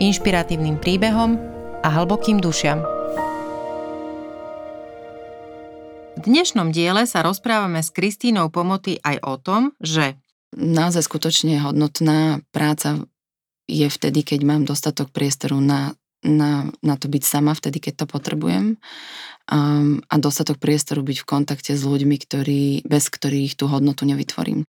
[0.00, 1.36] inšpiratívnym príbehom
[1.84, 2.80] a hlbokým dušiam.
[6.16, 10.16] V dnešnom diele sa rozprávame s Kristínou Pomoty aj o tom, že
[10.54, 13.02] naozaj skutočne hodnotná práca
[13.66, 18.06] je vtedy, keď mám dostatok priestoru na, na, na to byť sama, vtedy, keď to
[18.06, 18.76] potrebujem
[19.50, 24.62] um, a dostatok priestoru byť v kontakte s ľuďmi, ktorí, bez ktorých tú hodnotu nevytvorím.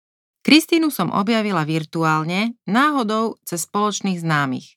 [0.42, 4.74] Kristínu som objavila virtuálne, náhodou cez spoločných známych.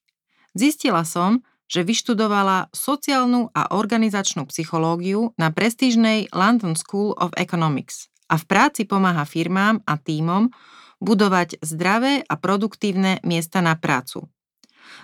[0.55, 8.39] Zistila som, že vyštudovala sociálnu a organizačnú psychológiu na prestížnej London School of Economics a
[8.39, 10.49] v práci pomáha firmám a týmom
[11.03, 14.25] budovať zdravé a produktívne miesta na prácu.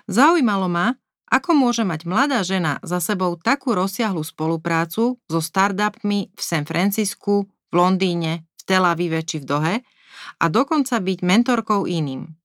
[0.08, 0.96] Zaujímalo ma,
[1.32, 7.48] ako môže mať mladá žena za sebou takú rozsiahlu spoluprácu so startupmi v San Francisku,
[7.48, 9.76] v Londýne, v Tel Avive či v Dohe
[10.38, 12.36] a dokonca byť mentorkou iným.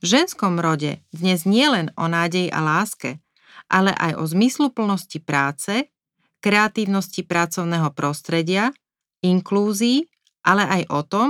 [0.00, 3.20] V ženskom rode dnes nie len o nádeji a láske,
[3.68, 5.92] ale aj o zmysluplnosti práce,
[6.40, 8.72] kreatívnosti pracovného prostredia,
[9.20, 10.08] inklúzii,
[10.40, 11.28] ale aj o tom,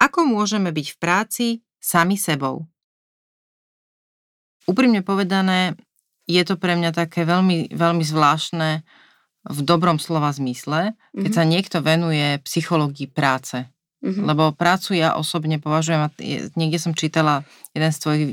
[0.00, 2.64] ako môžeme byť v práci sami sebou.
[4.64, 5.76] Úprimne povedané,
[6.24, 8.84] je to pre mňa také veľmi, veľmi zvláštne
[9.48, 11.36] v dobrom slova zmysle, keď mm-hmm.
[11.36, 13.68] sa niekto venuje psychológii práce.
[13.98, 14.24] Mm-hmm.
[14.30, 16.06] Lebo prácu ja osobne považujem,
[16.54, 17.42] niekde som čítala
[17.74, 18.24] jeden z tvojich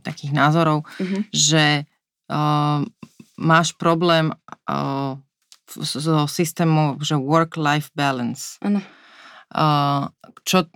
[0.00, 1.22] takých názorov, mm-hmm.
[1.32, 1.84] že
[2.32, 2.80] uh,
[3.36, 4.32] máš problém
[4.68, 5.16] uh,
[5.68, 8.56] so systémom, že work-life balance.
[8.64, 8.80] Ano.
[9.54, 10.08] Uh,
[10.42, 10.66] čo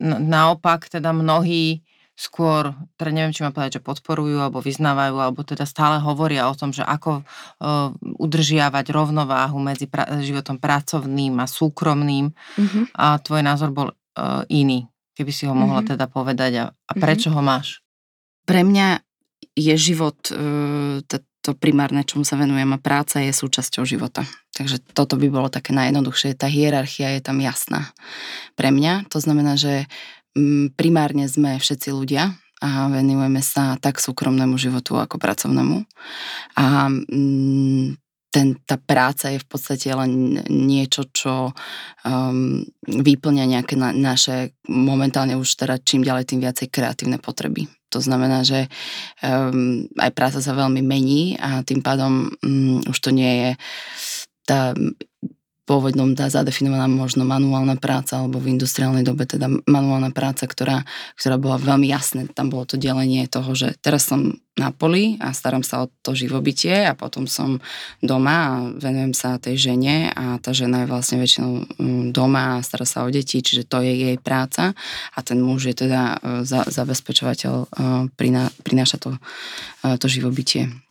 [0.00, 1.82] naopak teda mnohí
[2.18, 6.58] skôr, teda neviem, či mám povedať, že podporujú alebo vyznávajú, alebo teda stále hovoria o
[6.58, 12.34] tom, že ako uh, udržiavať rovnováhu medzi pra- životom pracovným a súkromným.
[12.34, 12.84] Mm-hmm.
[12.98, 15.94] A tvoj názor bol uh, iný, keby si ho mohla mm-hmm.
[15.94, 17.38] teda povedať a, a prečo mm-hmm.
[17.38, 17.86] ho máš?
[18.42, 18.98] Pre mňa
[19.54, 20.98] je život uh,
[21.48, 24.26] to primárne, čomu sa venujem a práca je súčasťou života.
[24.52, 26.36] Takže toto by bolo také najjednoduchšie.
[26.36, 27.88] Tá hierarchia je tam jasná
[28.52, 29.08] pre mňa.
[29.08, 30.17] To znamená, že mm,
[30.74, 35.78] primárne sme všetci ľudia a venujeme sa tak súkromnému životu ako pracovnému.
[36.58, 37.94] A mm,
[38.28, 41.54] ten, tá práca je v podstate len niečo, čo
[42.04, 47.70] um, vyplňa nejaké na, naše momentálne už teda čím ďalej tým viacej kreatívne potreby.
[47.88, 48.68] To znamená, že
[49.24, 53.50] um, aj práca sa veľmi mení a tým pádom um, už to nie je
[54.44, 54.76] tá
[55.68, 60.88] pôvodnom tá zadefinovaná možno manuálna práca alebo v industriálnej dobe teda manuálna práca, ktorá,
[61.20, 62.24] ktorá bola veľmi jasné.
[62.32, 66.16] Tam bolo to delenie toho, že teraz som na poli a starám sa o to
[66.16, 67.62] živobytie a potom som
[68.02, 72.64] doma a venujem sa tej žene a tá žena je vlastne väčšinou mm, doma a
[72.64, 74.74] stará sa o deti, čiže to je jej práca
[75.14, 77.66] a ten muž je teda e, za, zabezpečovateľ, e,
[78.66, 79.14] prináša to,
[79.86, 80.87] e, to živobytie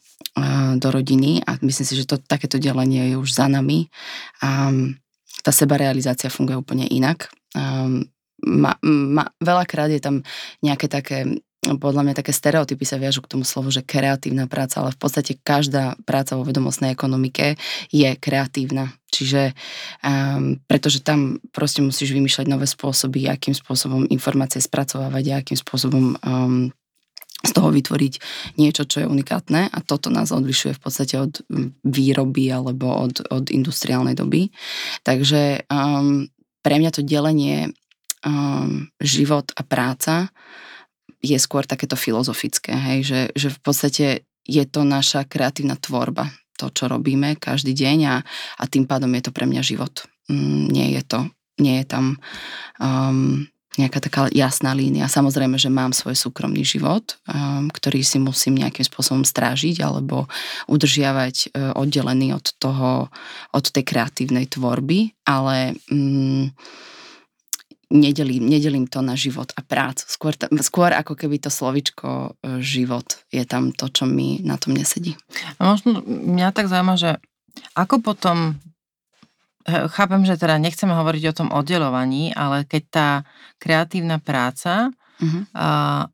[0.77, 3.89] do rodiny a myslím si, že to, takéto delenie je už za nami
[4.45, 4.69] a
[5.41, 7.33] tá sebarealizácia funguje úplne inak.
[8.37, 10.21] Ma, ma, veľakrát je tam
[10.61, 11.41] nejaké také
[11.75, 15.35] podľa mňa také stereotypy sa viažu k tomu slovu, že kreatívna práca, ale v podstate
[15.35, 17.59] každá práca vo vedomostnej ekonomike
[17.91, 18.95] je kreatívna.
[19.11, 19.51] Čiže
[19.99, 26.71] um, pretože tam proste musíš vymýšľať nové spôsoby, akým spôsobom informácie spracovávať akým spôsobom um,
[27.45, 28.13] z toho vytvoriť
[28.57, 31.45] niečo, čo je unikátne a toto nás odlišuje v podstate od
[31.85, 34.49] výroby alebo od, od industriálnej doby.
[35.05, 36.25] Takže um,
[36.65, 37.71] pre mňa to delenie
[38.25, 40.33] um, život a práca
[41.21, 44.05] je skôr takéto filozofické, hej, že, že v podstate
[44.45, 48.15] je to naša kreatívna tvorba, to, čo robíme každý deň a,
[48.57, 50.05] a tým pádom je to pre mňa život.
[50.29, 51.19] Mm, nie je to,
[51.61, 52.05] nie je tam
[52.81, 53.45] um,
[53.77, 55.05] nejaká taká jasná línia.
[55.05, 60.25] Samozrejme, že mám svoj súkromný život, um, ktorý si musím nejakým spôsobom strážiť alebo
[60.65, 63.13] udržiavať uh, oddelený od toho,
[63.53, 66.49] od tej kreatívnej tvorby, ale um,
[67.93, 70.03] nedelím, nedelím to na život a prácu.
[70.09, 70.33] Skôr,
[70.65, 75.15] skôr ako keby to slovičko uh, život je tam to, čo mi na tom nesedí.
[75.61, 77.11] A možno mňa tak zaujíma, že
[77.73, 78.57] ako potom
[79.67, 83.09] chápem, že teda nechceme hovoriť o tom oddelovaní, ale keď tá
[83.59, 85.43] kreatívna práca uh-huh.
[85.51, 85.69] a,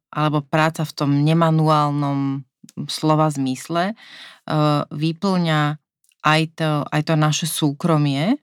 [0.10, 2.42] alebo práca v tom nemanuálnom
[2.90, 5.78] slova zmysle uh, vyplňa
[6.24, 8.42] aj to, aj to naše súkromie.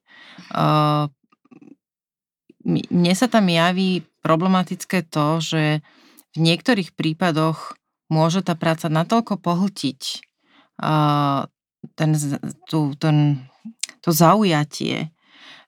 [0.54, 1.10] Uh,
[2.62, 5.80] mne sa tam javí problematické to, že
[6.36, 7.74] v niektorých prípadoch
[8.12, 10.00] môže tá práca natoľko pohltiť
[10.84, 11.48] uh,
[11.96, 12.10] ten,
[12.68, 13.48] tú, ten,
[14.00, 15.12] to zaujatie,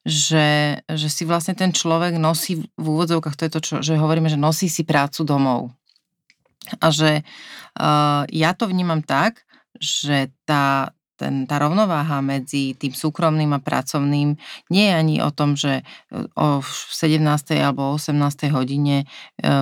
[0.02, 4.26] že, že si vlastne ten človek nosí v úvodzovkách, to je to, čo, že hovoríme,
[4.26, 5.70] že nosí si prácu domov.
[6.78, 7.22] A že
[7.78, 9.46] uh, ja to vnímam tak,
[9.78, 14.38] že tá, ten, tá rovnováha medzi tým súkromným a pracovným
[14.70, 15.86] nie je ani o tom, že
[16.34, 17.22] o 17.
[17.58, 18.14] alebo 18.
[18.50, 19.06] hodine e,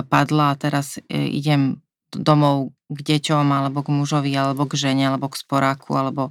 [0.05, 1.81] padla a teraz e, idem
[2.11, 6.27] domov k deťom, alebo k mužovi, alebo k žene, alebo k sporáku, alebo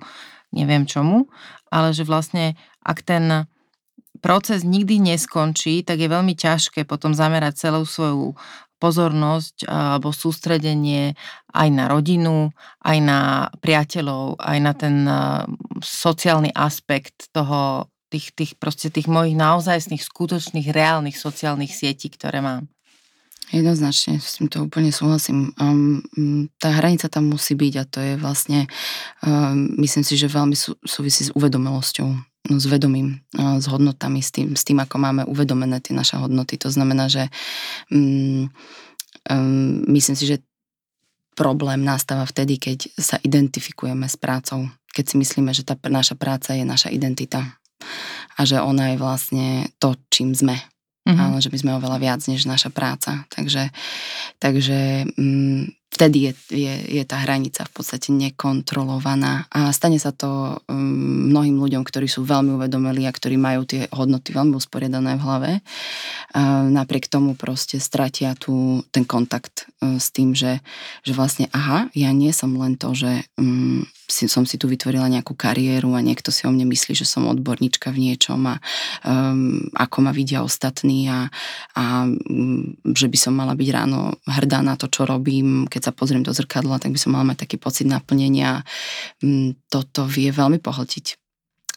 [0.53, 1.31] neviem čomu,
[1.71, 3.49] ale že vlastne ak ten
[4.21, 8.37] proces nikdy neskončí, tak je veľmi ťažké potom zamerať celú svoju
[8.81, 11.13] pozornosť alebo sústredenie
[11.53, 12.49] aj na rodinu,
[12.81, 13.21] aj na
[13.61, 14.97] priateľov, aj na ten
[15.85, 22.73] sociálny aspekt toho, tých, tých, proste tých mojich naozajstných, skutočných, reálnych sociálnych sietí, ktoré mám.
[23.51, 25.51] Jednoznačne, s týmto úplne súhlasím.
[25.59, 26.07] Um,
[26.63, 28.71] tá hranica tam musí byť a to je vlastne,
[29.27, 34.33] um, myslím si, že veľmi sú, súvisí s uvedomelosťou No, s vedomím, s hodnotami, s
[34.33, 36.57] tým, s tým, ako máme uvedomené tie naše hodnoty.
[36.65, 37.29] To znamená, že
[37.93, 38.49] um,
[39.29, 40.37] um, myslím si, že
[41.37, 44.73] problém nastáva vtedy, keď sa identifikujeme s prácou.
[44.97, 47.61] Keď si myslíme, že tá naša práca je naša identita
[48.35, 50.57] a že ona je vlastne to, čím sme.
[51.01, 51.17] Mm-hmm.
[51.17, 53.25] Ale že by sme oveľa viac než naša práca.
[53.33, 53.73] Takže,
[54.37, 60.61] takže um, vtedy je, je, je tá hranica v podstate nekontrolovaná a stane sa to
[60.69, 65.25] um, mnohým ľuďom, ktorí sú veľmi uvedomili a ktorí majú tie hodnoty veľmi usporiadané v
[65.25, 65.51] hlave.
[66.37, 70.61] A napriek tomu proste stratia tu ten kontakt uh, s tým, že,
[71.01, 75.07] že vlastne aha, ja nie som len to, že um, si, som si tu vytvorila
[75.09, 78.59] nejakú kariéru a niekto si o mne myslí, že som odborníčka v niečom a
[79.07, 81.31] um, ako ma vidia ostatní a,
[81.79, 85.97] a um, že by som mala byť ráno hrdá na to, čo robím, keď sa
[85.97, 88.67] pozriem do zrkadla, tak by som mala mať taký pocit naplnenia.
[89.23, 91.07] Um, toto vie veľmi pohltiť.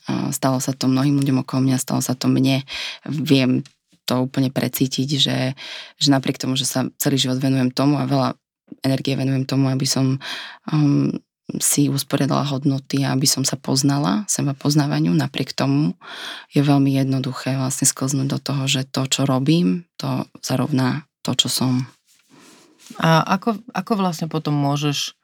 [0.10, 2.66] Uh, stalo sa to mnohým ľuďom okolo mňa, stalo sa to mne.
[3.08, 3.64] Viem
[4.04, 5.38] to úplne precítiť, že,
[5.96, 8.36] že napriek tomu, že sa celý život venujem tomu a veľa
[8.84, 10.20] energie venujem tomu, aby som
[10.72, 11.12] um,
[11.60, 15.12] si usporiadala hodnoty, aby som sa poznala, seba poznávaniu.
[15.12, 16.00] Napriek tomu
[16.56, 21.52] je veľmi jednoduché vlastne sklznúť do toho, že to, čo robím, to zarovná to, čo
[21.52, 21.74] som.
[23.00, 25.16] A ako, ako vlastne potom môžeš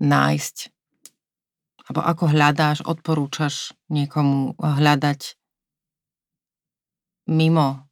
[0.00, 0.56] nájsť,
[1.88, 5.36] alebo ako hľadáš, odporúčaš niekomu hľadať
[7.28, 7.84] mimo,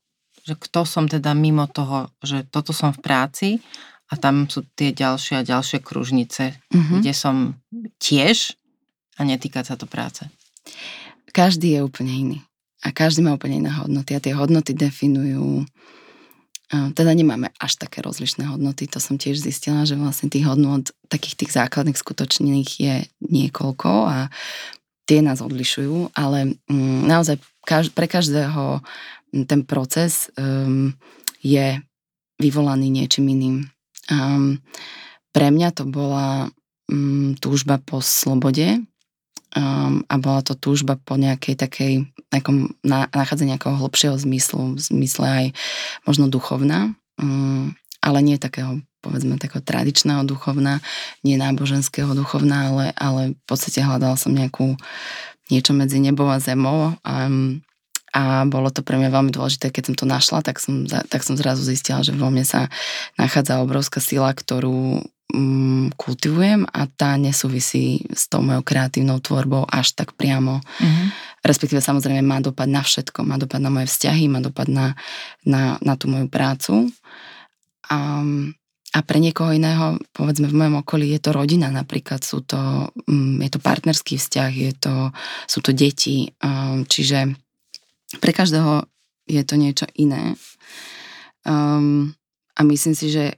[0.44, 3.48] že kto som teda mimo toho, že toto som v práci
[4.08, 6.98] a tam sú tie ďalšie a ďalšie kružnice, mm-hmm.
[7.04, 7.56] kde som
[8.00, 8.56] tiež
[9.20, 10.24] a netýka sa to práce.
[11.36, 12.38] Každý je úplne iný.
[12.86, 14.14] A každý má úplne iné hodnoty.
[14.16, 15.66] A tie hodnoty definujú
[16.68, 21.40] teda nemáme až také rozlišné hodnoty, to som tiež zistila, že vlastne tých hodnot, takých
[21.40, 22.94] tých základných skutočných je
[23.24, 24.28] niekoľko a
[25.08, 27.40] tie nás odlišujú, ale mm, naozaj
[27.96, 28.84] pre každého
[29.48, 30.92] ten proces um,
[31.40, 31.80] je
[32.36, 33.56] vyvolaný niečím iným.
[34.08, 34.60] Um,
[35.32, 36.48] pre mňa to bola
[36.88, 38.80] um, túžba po slobode
[39.54, 41.92] um, a bola to túžba po nejakej takej,
[42.32, 45.46] nejakom, na, nachádzanie nejakého hlbšieho zmyslu, v zmysle aj
[46.08, 50.82] možno duchovná, um, ale nie takého povedzme takého tradičného duchovná,
[51.22, 54.74] nie náboženského duchovná, ale, ale v podstate hľadala som nejakú
[55.48, 56.98] niečo medzi nebou a zemou.
[57.06, 57.62] Um,
[58.12, 61.36] a bolo to pre mňa veľmi dôležité, keď som to našla, tak som, tak som
[61.36, 62.72] zrazu zistila, že vo mne sa
[63.20, 69.92] nachádza obrovská sila, ktorú mm, kultivujem a tá nesúvisí s tou mojou kreatívnou tvorbou až
[69.92, 70.64] tak priamo.
[70.80, 71.08] Mm-hmm.
[71.44, 74.96] Respektíve samozrejme má dopad na všetko, má dopad na moje vzťahy, má dopad na,
[75.44, 76.88] na, na tú moju prácu.
[77.92, 78.24] A,
[78.96, 83.44] a pre niekoho iného, povedzme v mojom okolí, je to rodina napríklad, sú to, mm,
[83.44, 84.94] je to partnerský vzťah, je to,
[85.44, 86.32] sú to deti,
[86.88, 87.36] čiže
[88.16, 88.88] pre každého
[89.28, 90.32] je to niečo iné.
[91.44, 92.16] Um,
[92.56, 93.36] a myslím si, že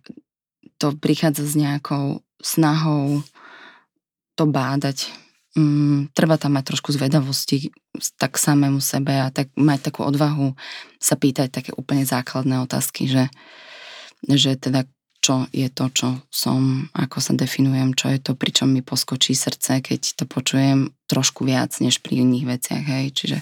[0.78, 3.26] to prichádza s nejakou snahou
[4.38, 5.10] to bádať.
[5.58, 7.74] Um, treba tam mať trošku zvedavosti
[8.16, 10.54] tak samému sebe a tak mať takú odvahu
[11.02, 13.26] sa pýtať také úplne základné otázky, že,
[14.24, 14.86] že teda
[15.20, 19.84] čo je to, čo som, ako sa definujem, čo je to, pričom mi poskočí srdce,
[19.84, 23.06] keď to počujem trošku viac než pri iných veciach, hej.
[23.12, 23.38] Čiže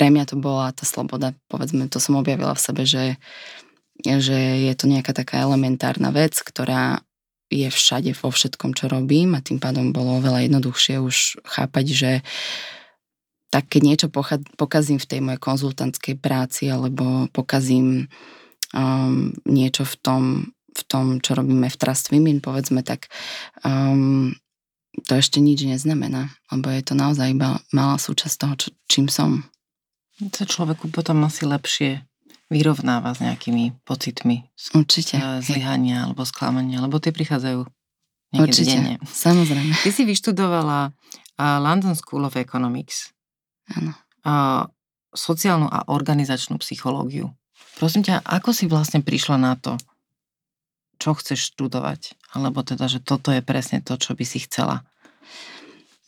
[0.00, 3.20] pre mňa to bola tá sloboda, povedzme, to som objavila v sebe, že,
[4.00, 7.04] že je to nejaká taká elementárna vec, ktorá
[7.52, 9.36] je všade vo všetkom, čo robím.
[9.36, 12.12] A tým pádom bolo oveľa jednoduchšie už chápať, že
[13.52, 14.08] tak keď niečo
[14.56, 18.08] pokazím v tej mojej konzultantskej práci alebo pokazím
[18.72, 20.22] um, niečo v tom,
[20.72, 23.12] v tom, čo robíme v Trust Women, povedzme, tak
[23.68, 24.32] um,
[25.04, 29.44] to ešte nič neznamená, lebo je to naozaj iba malá súčasť toho, čo, čím som.
[30.20, 32.04] To človeku potom asi lepšie
[32.50, 34.44] vyrovnáva s nejakými pocitmi
[34.76, 35.16] Určite.
[35.40, 37.62] zlyhania alebo sklamania, lebo tie prichádzajú
[38.34, 38.94] niekedy Určite, denne.
[39.06, 39.72] samozrejme.
[39.80, 40.92] Ty si vyštudovala
[41.40, 43.14] London School of Economics.
[43.70, 43.94] Áno.
[45.10, 47.34] sociálnu a organizačnú psychológiu.
[47.78, 49.74] Prosím ťa, ako si vlastne prišla na to,
[51.00, 52.14] čo chceš študovať?
[52.36, 54.84] Alebo teda, že toto je presne to, čo by si chcela?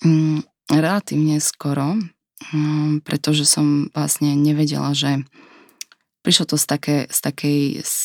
[0.05, 1.97] Mm, relatívne skoro,
[3.07, 5.23] pretože som vlastne nevedela, že
[6.23, 7.61] prišlo to z, také, z takej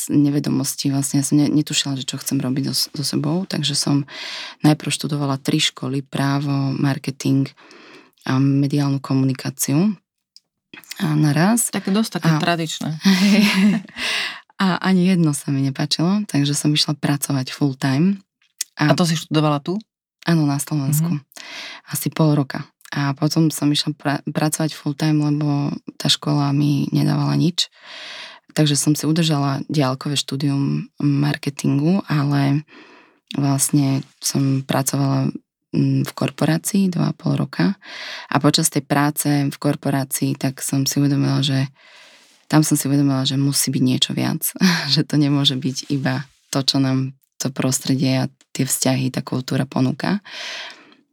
[0.10, 4.10] nevedomosti, vlastne ja som netušila, že čo chcem robiť so, so sebou, takže som
[4.66, 7.46] najprv študovala tri školy, právo, marketing
[8.26, 9.94] a mediálnu komunikáciu
[10.98, 11.70] a naraz.
[11.70, 12.90] Tak dosť také a, tradičné.
[14.64, 18.26] a ani jedno sa mi nepáčilo, takže som išla pracovať full time.
[18.78, 19.78] A, a to si študovala tu?
[20.28, 21.08] Áno, na Slovensku.
[21.08, 21.94] Mm-hmm.
[21.94, 22.68] Asi pol roka.
[22.96, 27.68] A potom som išla pra- pracovať full time, lebo tá škola mi nedávala nič.
[28.56, 32.64] Takže som si udržala diálkové štúdium marketingu, ale
[33.36, 35.30] vlastne som pracovala
[35.76, 37.76] mm, v korporácii 2,5 roka
[38.32, 41.68] a počas tej práce v korporácii tak som si uvedomila, že
[42.48, 44.42] tam som si uvedomila, že musí byť niečo viac,
[44.94, 49.70] že to nemôže byť iba to, čo nám to prostredie a tie vzťahy, tá kultúra
[49.70, 50.24] ponúka.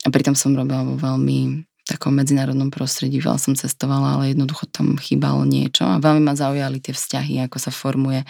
[0.05, 4.97] A pritom som robila vo veľmi takom medzinárodnom prostredí, veľa som cestovala, ale jednoducho tam
[4.97, 8.25] chýbalo niečo a veľmi ma zaujali tie vzťahy, ako sa formuje,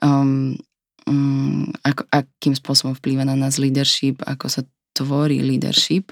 [0.00, 0.56] um,
[1.04, 4.64] um, ako, akým spôsobom vplýva na nás leadership, ako sa
[4.96, 6.08] tvorí leadership,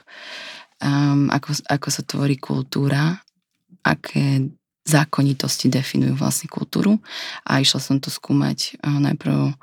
[0.84, 3.16] um, ako, ako sa tvorí kultúra,
[3.80, 4.52] aké
[4.84, 7.00] zákonitosti definujú vlastne kultúru
[7.48, 8.76] a išla som to skúmať.
[8.84, 9.56] Najprv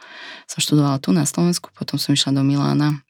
[0.49, 3.05] som študovala tu na Slovensku, potom som išla do Milána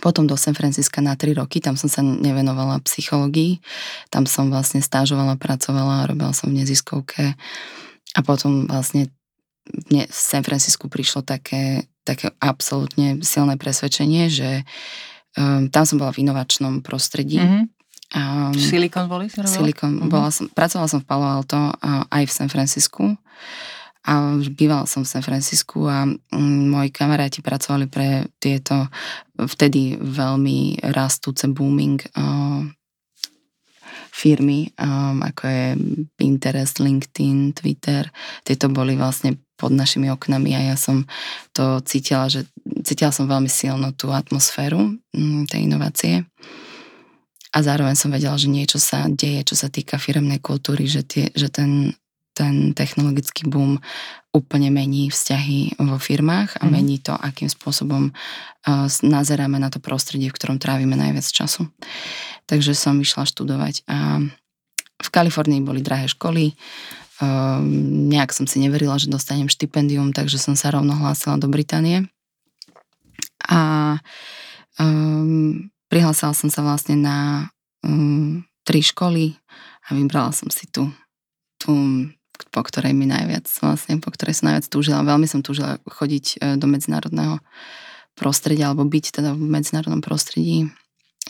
[0.00, 3.60] potom do San Francisca na 3 roky, tam som sa nevenovala psychológii,
[4.08, 7.36] tam som vlastne stážovala, pracovala, robila som v neziskovke
[8.14, 9.12] a potom vlastne
[9.64, 14.64] v San Francisku prišlo také, také absolútne silné presvedčenie, že
[15.40, 17.40] um, tam som bola v inovačnom prostredí.
[17.40, 17.64] Mm-hmm.
[18.14, 20.12] Um, Silicon Valley si Silicon, mm-hmm.
[20.12, 23.16] bola som, pracovala som v Palo Alto a aj v San Francisku
[24.04, 28.92] a bývala som v San Francisku a mm, moji kamaráti pracovali pre tieto
[29.34, 32.04] vtedy veľmi rastúce booming
[34.14, 34.70] firmy,
[35.20, 35.64] ako je
[36.14, 38.06] Pinterest, LinkedIn, Twitter.
[38.46, 41.02] Tieto boli vlastne pod našimi oknami a ja som
[41.50, 42.46] to cítila, že
[42.86, 46.22] cítila som veľmi silno tú atmosféru um, tej inovácie.
[47.54, 51.30] A zároveň som vedela, že niečo sa deje, čo sa týka firemnej kultúry, že, tie,
[51.34, 51.94] že ten
[52.34, 53.78] ten technologický boom
[54.34, 56.70] úplne mení vzťahy vo firmách a mm.
[56.74, 61.70] mení to, akým spôsobom uh, nazeráme na to prostredie, v ktorom trávime najviac času.
[62.50, 64.26] Takže som išla študovať a
[64.98, 67.62] v Kalifornii boli drahé školy, uh,
[68.10, 72.02] nejak som si neverila, že dostanem štipendium, takže som sa rovno hlásila do Británie.
[73.46, 73.94] A
[74.82, 77.48] um, prihlásila som sa vlastne na
[77.86, 79.38] um, tri školy
[79.86, 80.88] a vybrala som si tu,
[81.60, 81.70] tu
[82.54, 85.02] po ktorej mi najviac, vlastne po ktorej som najviac túžila.
[85.02, 87.42] Veľmi som túžila chodiť e, do medzinárodného
[88.14, 90.70] prostredia, alebo byť teda v medzinárodnom prostredí.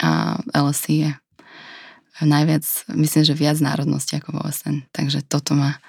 [0.04, 1.10] A LSE je
[2.20, 4.84] najviac, myslím, že viac národnosti ako vo OSN.
[4.92, 5.80] Takže toto ma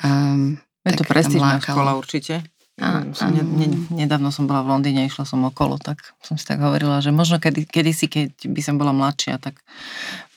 [0.00, 2.42] um, Je to prestížna škola určite.
[2.80, 6.48] A, som, ne, ne, nedávno som bola v Londýne, išla som okolo, tak som si
[6.48, 9.60] tak hovorila, že možno kedy, kedysi, keď by som bola mladšia, tak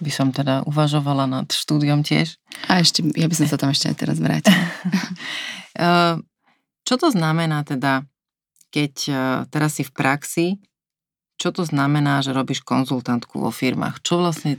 [0.04, 2.36] by som teda uvažovala nad štúdiom tiež.
[2.68, 4.60] A ešte, ja by som sa tam ešte aj teraz vrátila.
[5.76, 6.16] Eh,
[6.88, 8.08] čo to znamená teda,
[8.72, 9.20] keď eh,
[9.52, 10.48] teraz si v praxi,
[11.36, 14.00] čo to znamená, že robíš konzultantku vo firmách?
[14.00, 14.56] Čo vlastne,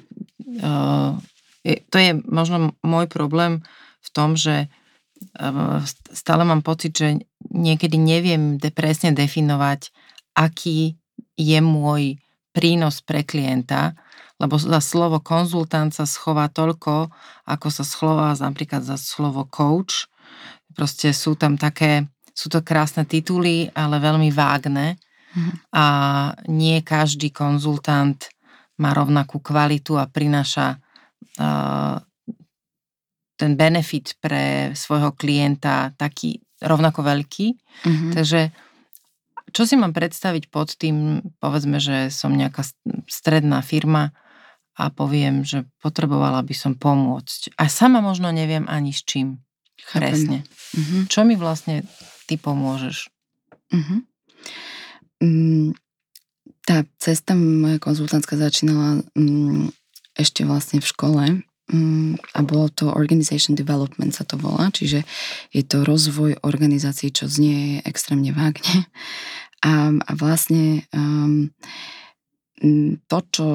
[1.65, 3.65] je, to je možno môj problém
[4.05, 4.69] v tom, že
[6.13, 7.09] stále mám pocit, že
[7.53, 9.93] niekedy neviem presne definovať,
[10.37, 10.97] aký
[11.37, 12.21] je môj
[12.53, 13.93] prínos pre klienta,
[14.41, 17.09] lebo za slovo konzultant sa schová toľko,
[17.49, 20.09] ako sa schová napríklad za slovo coach.
[20.77, 25.01] Proste sú tam také, sú to krásne tituly, ale veľmi vágne
[25.33, 25.73] mm.
[25.73, 25.87] a
[26.53, 28.29] nie každý konzultant
[28.77, 31.97] má rovnakú kvalitu a prináša uh,
[33.37, 37.47] ten benefit pre svojho klienta taký rovnako veľký.
[37.85, 38.13] Mm-hmm.
[38.17, 38.41] Takže
[39.53, 42.67] čo si mám predstaviť pod tým, povedzme, že som nejaká
[43.07, 44.17] stredná firma
[44.77, 47.57] a poviem, že potrebovala by som pomôcť.
[47.57, 49.41] A sama možno neviem ani s čím.
[49.81, 50.13] Chápem.
[50.13, 50.39] Presne.
[50.77, 51.09] Uh-huh.
[51.09, 51.85] Čo mi vlastne
[52.29, 53.09] ty pomôžeš?
[53.73, 54.05] Uh-huh.
[55.25, 55.73] Mm,
[56.67, 59.73] tá cesta moja konzultantka začínala mm,
[60.19, 61.23] ešte vlastne v škole
[61.67, 65.03] a bolo to Organization Development sa to volá, čiže
[65.51, 68.87] je to rozvoj organizácií, čo znie extrémne vágne.
[69.65, 71.49] A, a vlastne um,
[73.09, 73.47] to, čo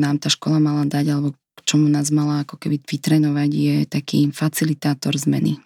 [0.00, 4.32] nám tá škola mala dať, alebo k čomu nás mala ako keby vytrenovať, je taký
[4.32, 5.60] facilitátor zmeny.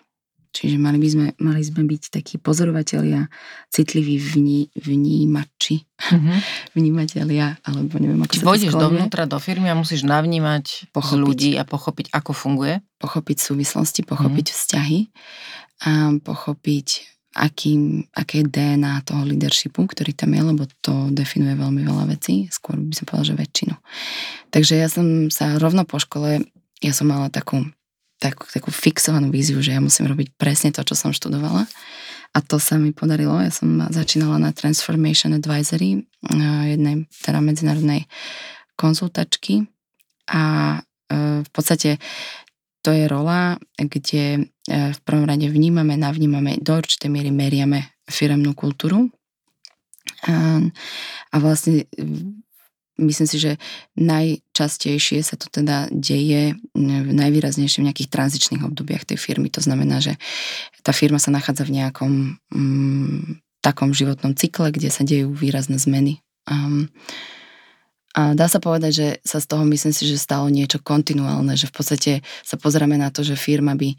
[0.56, 3.28] Čiže mali by sme, mali sme byť takí pozorovatelia,
[3.68, 6.38] citliví vní, vnímači, mm-hmm.
[6.80, 11.20] vnímatelia, alebo neviem, ako Či sa vôjdeš dovnútra do firmy a musíš navnímať pochopiť.
[11.20, 12.80] ľudí a pochopiť, ako funguje?
[12.96, 14.60] Pochopiť súvislosti, pochopiť mm-hmm.
[14.64, 15.00] vzťahy
[15.84, 15.92] a
[16.25, 16.88] pochopiť,
[17.36, 17.72] aký,
[18.16, 22.80] aké je DNA toho leadershipu, ktorý tam je, lebo to definuje veľmi veľa vecí, skôr
[22.80, 23.75] by som povedala, že väčšinu.
[24.48, 26.48] Takže ja som sa rovno po škole,
[26.80, 27.60] ja som mala takú
[28.20, 31.68] takú, takú fixovanú víziu, že ja musím robiť presne to, čo som študovala.
[32.37, 33.40] A to sa mi podarilo.
[33.40, 36.04] Ja som začínala na Transformation Advisory,
[36.68, 38.04] jednej teda medzinárodnej
[38.76, 39.64] konzultačky
[40.28, 40.76] a
[41.08, 41.96] e, v podstate
[42.85, 48.52] to je rola, kde e, v prvom rade vnímame, navnímame, do určitej miery meriame firemnú
[48.52, 49.08] kultúru.
[50.26, 51.87] A vlastne
[52.96, 53.52] myslím si, že
[54.00, 59.52] najčastejšie sa to teda deje v najvýraznejšie v nejakých tranzičných obdobiach tej firmy.
[59.52, 60.16] To znamená, že
[60.80, 62.12] tá firma sa nachádza v nejakom
[62.52, 66.24] mm, takom životnom cykle, kde sa dejú výrazné zmeny.
[66.48, 66.88] Um,
[68.16, 71.68] a dá sa povedať, že sa z toho myslím si, že stalo niečo kontinuálne, že
[71.68, 73.92] v podstate sa pozrieme na to, že firma by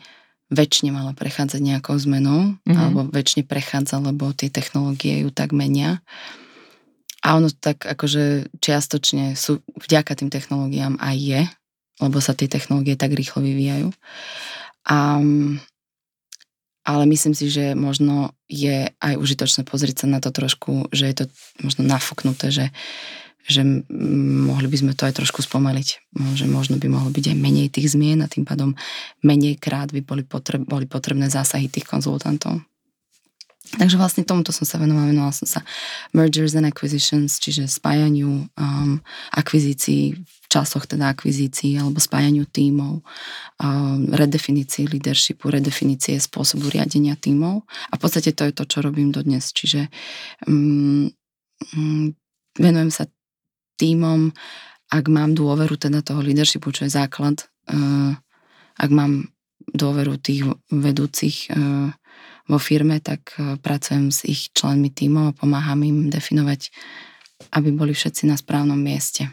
[0.49, 2.73] väčšine mala prechádzať nejakou zmenou, mm-hmm.
[2.73, 6.01] alebo väčšine prechádza, lebo tie technológie ju tak menia.
[7.25, 11.41] A ono tak akože čiastočne sú vďaka tým technológiám aj je,
[11.97, 13.89] lebo sa tie technológie tak rýchlo vyvíjajú.
[14.87, 15.19] A,
[16.87, 21.15] ale myslím si, že možno je aj užitočné pozrieť sa na to trošku, že je
[21.19, 21.25] to
[21.59, 22.65] možno nafúknuté, že,
[23.49, 23.65] že
[24.47, 25.87] mohli by sme to aj trošku spomaliť.
[26.37, 28.77] Že možno by mohlo byť aj menej tých zmien a tým pádom
[29.25, 32.61] menej krát by boli, potreb, boli potrebné zásahy tých konzultantov.
[33.75, 35.59] Takže vlastne tomuto som sa venovala, venovala som sa
[36.15, 39.03] mergers and acquisitions, čiže spájaniu um,
[39.35, 43.03] akvizícií, v časoch teda akvizícií alebo spájaniu tímov,
[43.59, 47.67] um, redefinícii leadershipu, redefinície spôsobu riadenia tímov.
[47.91, 49.91] A v podstate to je to, čo robím dodnes, čiže
[50.47, 51.11] um,
[51.75, 52.15] um,
[52.55, 53.03] venujem sa
[53.75, 54.31] tímom,
[54.87, 58.15] ak mám dôveru teda toho leadershipu, čo je základ, uh,
[58.79, 59.27] ak mám
[59.75, 61.91] dôveru tých vedúcich uh,
[62.47, 66.71] vo firme, tak e, pracujem s ich členmi tímov a pomáham im definovať,
[67.53, 69.27] aby boli všetci na správnom mieste.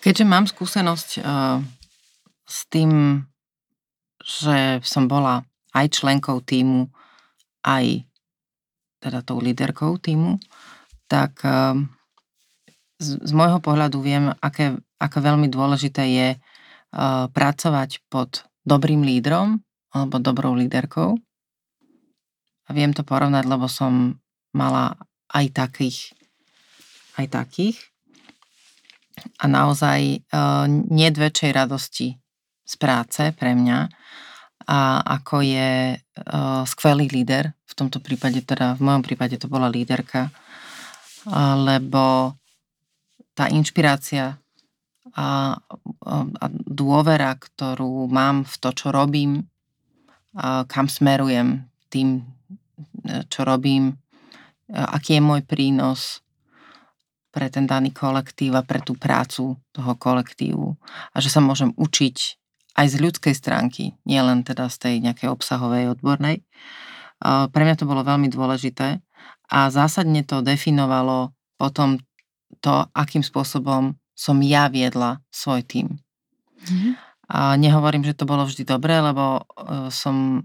[0.00, 1.60] Keďže mám skúsenosť uh,
[2.48, 3.20] s tým,
[4.24, 5.44] že som bola
[5.76, 6.88] aj členkou týmu,
[7.60, 8.08] aj
[9.04, 10.40] teda tou líderkou týmu,
[11.04, 11.76] tak uh,
[12.96, 19.60] z, z môjho pohľadu viem, aké, aké veľmi dôležité je uh, pracovať pod dobrým lídrom
[19.92, 21.20] alebo dobrou líderkou
[22.70, 24.14] a viem to porovnať, lebo som
[24.54, 24.94] mala
[25.34, 26.14] aj takých,
[27.18, 27.78] aj takých.
[29.42, 32.14] A naozaj uh, nie väčšej radosti
[32.62, 33.90] z práce pre mňa,
[34.70, 39.66] a ako je uh, skvelý líder, v tomto prípade, teda v mojom prípade to bola
[39.66, 40.30] líderka,
[41.58, 42.34] lebo
[43.34, 44.40] tá inšpirácia
[45.14, 45.54] a,
[46.06, 49.46] a dôvera, ktorú mám v to, čo robím,
[50.34, 52.22] a kam smerujem tým
[53.28, 53.96] čo robím,
[54.70, 56.22] aký je môj prínos
[57.30, 60.74] pre ten daný kolektív a pre tú prácu toho kolektívu.
[61.14, 62.16] A že sa môžem učiť
[62.78, 66.42] aj z ľudskej stránky, nielen teda z tej nejakej obsahovej, odbornej.
[67.22, 69.02] Pre mňa to bolo veľmi dôležité
[69.50, 71.98] a zásadne to definovalo potom
[72.64, 75.86] to, akým spôsobom som ja viedla svoj tým.
[76.66, 76.92] Mm-hmm.
[77.30, 79.42] A nehovorím, že to bolo vždy dobré, lebo e,
[79.94, 80.44] som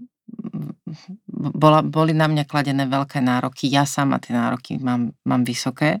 [1.36, 3.68] bola, boli na mňa kladené veľké nároky.
[3.68, 6.00] Ja sama tie nároky mám, mám vysoké.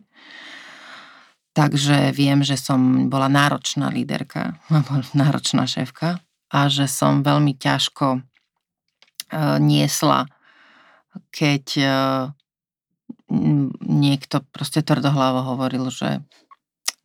[1.56, 4.60] Takže viem, že som bola náročná líderka,
[5.16, 6.20] náročná šéfka
[6.52, 10.28] a že som veľmi ťažko uh, niesla,
[11.32, 12.24] keď uh,
[13.82, 16.20] niekto proste tvrdohlavo hovoril, že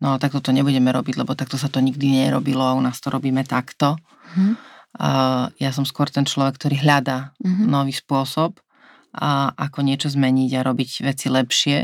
[0.04, 3.10] no takto to nebudeme robiť, lebo takto sa to nikdy nerobilo a u nás to
[3.10, 3.98] robíme takto.
[4.36, 4.60] Hmm.
[4.92, 7.68] Uh, ja som skôr ten človek, ktorý hľadá mm-hmm.
[7.68, 8.60] nový spôsob
[9.16, 11.78] a ako niečo zmeniť a robiť veci lepšie.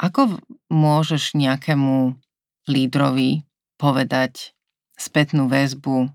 [0.00, 0.40] Ako
[0.72, 2.16] môžeš nejakému
[2.66, 3.44] lídrovi
[3.76, 4.56] povedať
[4.96, 6.08] spätnú väzbu,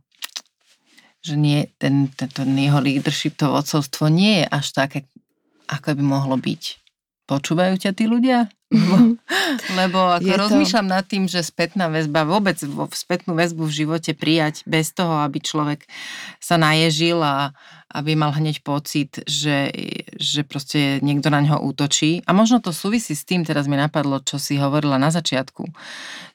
[1.21, 4.99] že nie, ten, ten, ten jeho leadership, to vodcovstvo nie je až také,
[5.67, 6.86] ako by mohlo byť.
[7.27, 8.47] Počúvajú ťa tí ľudia?
[8.67, 9.15] Lebo,
[9.79, 10.41] lebo ako to...
[10.47, 12.59] rozmýšľam nad tým, že spätná väzba, vôbec
[12.95, 15.87] spätnú väzbu v živote prijať bez toho, aby človek
[16.39, 17.55] sa naježil a
[17.91, 19.71] aby mal hneď pocit, že,
[20.19, 22.23] že proste niekto na ňo útočí.
[22.27, 25.71] A možno to súvisí s tým, teraz mi napadlo, čo si hovorila na začiatku,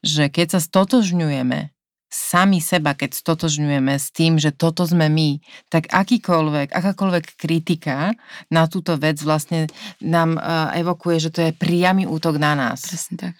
[0.00, 1.72] že keď sa stotožňujeme
[2.12, 5.40] sami seba, keď stotožňujeme s tým, že toto sme my,
[5.72, 8.12] tak akýkoľvek, akákoľvek kritika
[8.52, 9.72] na túto vec vlastne
[10.04, 12.84] nám uh, evokuje, že to je priamy útok na nás.
[12.84, 13.34] Presne tak.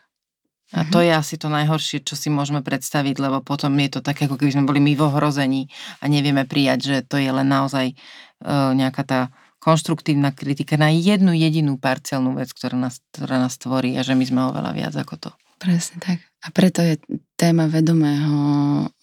[0.73, 4.25] A to je asi to najhoršie, čo si môžeme predstaviť, lebo potom je to také,
[4.25, 5.63] ako keby sme boli my v ohrození
[6.01, 9.21] a nevieme prijať, že to je len naozaj uh, nejaká tá
[9.61, 14.25] konštruktívna kritika na jednu jedinú parciálnu vec, ktorá nás, ktorá nás tvorí a že my
[14.25, 15.31] sme oveľa viac ako to.
[15.61, 16.32] Presne tak.
[16.43, 16.99] A preto je
[17.39, 18.35] téma vedomého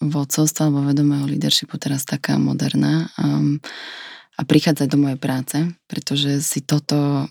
[0.04, 3.56] vodcovstva alebo vedomého leadershipu teraz taká moderná um,
[4.36, 5.56] a prichádzať do mojej práce,
[5.88, 7.28] pretože si toto,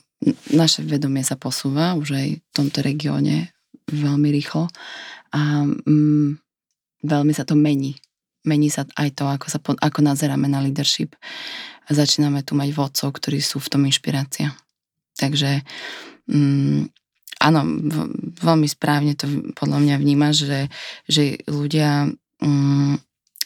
[0.49, 3.53] naše vedomie sa posúva už aj v tomto regióne
[3.89, 4.69] veľmi rýchlo
[5.33, 6.37] a um,
[7.05, 7.97] veľmi sa to mení.
[8.45, 11.13] Mení sa aj to, ako, sa, ako nazeráme na leadership.
[11.89, 14.53] A začíname tu mať vodcov, ktorí sú v tom inšpirácia.
[15.17, 15.65] Takže
[16.29, 16.87] um,
[17.39, 17.59] áno,
[18.43, 19.25] veľmi správne to
[19.55, 20.67] podľa mňa vníma, že,
[21.07, 22.11] že ľudia,
[22.43, 22.93] um,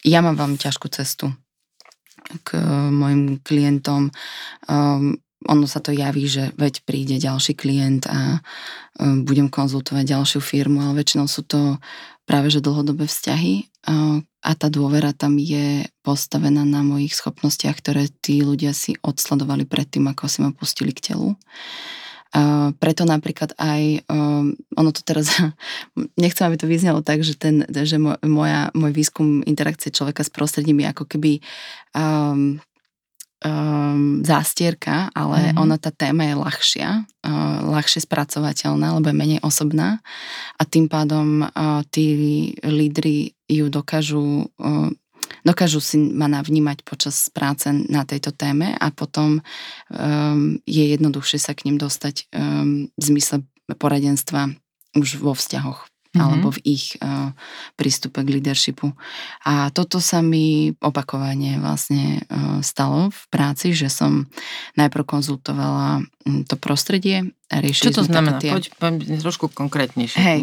[0.01, 1.31] ja mám veľmi ťažkú cestu
[2.41, 2.57] k
[2.89, 4.09] mojim klientom.
[4.65, 8.39] Um, ono sa to javí, že veď príde ďalší klient a
[8.97, 11.77] um, budem konzultovať ďalšiu firmu, ale väčšinou sú to
[12.23, 18.07] práve že dlhodobé vzťahy uh, a tá dôvera tam je postavená na mojich schopnostiach, ktoré
[18.23, 21.35] tí ľudia si odsledovali predtým, ako si ma pustili k telu.
[22.81, 25.29] Preto napríklad aj, um, ono to teraz,
[26.23, 30.81] nechcem, aby to vyznelo tak, že, ten, že moja, môj výskum interakcie človeka s prostredím
[30.81, 31.31] je ako keby
[31.93, 32.57] um,
[33.45, 35.61] um, zástierka, ale mm-hmm.
[35.61, 40.01] ona tá téma je ľahšia, uh, ľahšie spracovateľná, lebo je menej osobná
[40.57, 42.17] a tým pádom uh, tí
[42.65, 44.89] lídry ju dokážu uh,
[45.43, 51.53] dokážu si ma navnímať počas práce na tejto téme a potom um, je jednoduchšie sa
[51.53, 53.43] k ním dostať um, v zmysle
[53.75, 54.55] poradenstva
[54.95, 56.21] už vo vzťahoch mm-hmm.
[56.21, 57.33] alebo v ich uh,
[57.75, 58.93] prístupe k leadershipu.
[59.43, 64.29] A toto sa mi opakovane vlastne uh, stalo v práci, že som
[64.77, 66.05] najprv konzultovala
[66.47, 68.39] to prostredie riešili Čo to znamená?
[68.39, 68.49] Tie...
[68.49, 70.17] Poď, poď trošku konkrétnejšie.
[70.17, 70.39] Hej.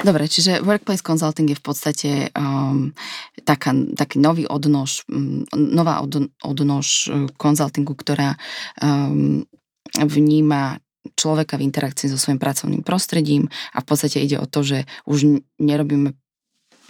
[0.00, 2.94] Dobre, čiže workplace consulting je v podstate um,
[3.42, 8.38] taká, taký nový odnož, um, nová od, odnož konzultingu, ktorá
[8.80, 9.44] um,
[9.96, 10.80] vníma
[11.14, 15.40] človeka v interakcii so svojím pracovným prostredím a v podstate ide o to, že už
[15.62, 16.18] nerobíme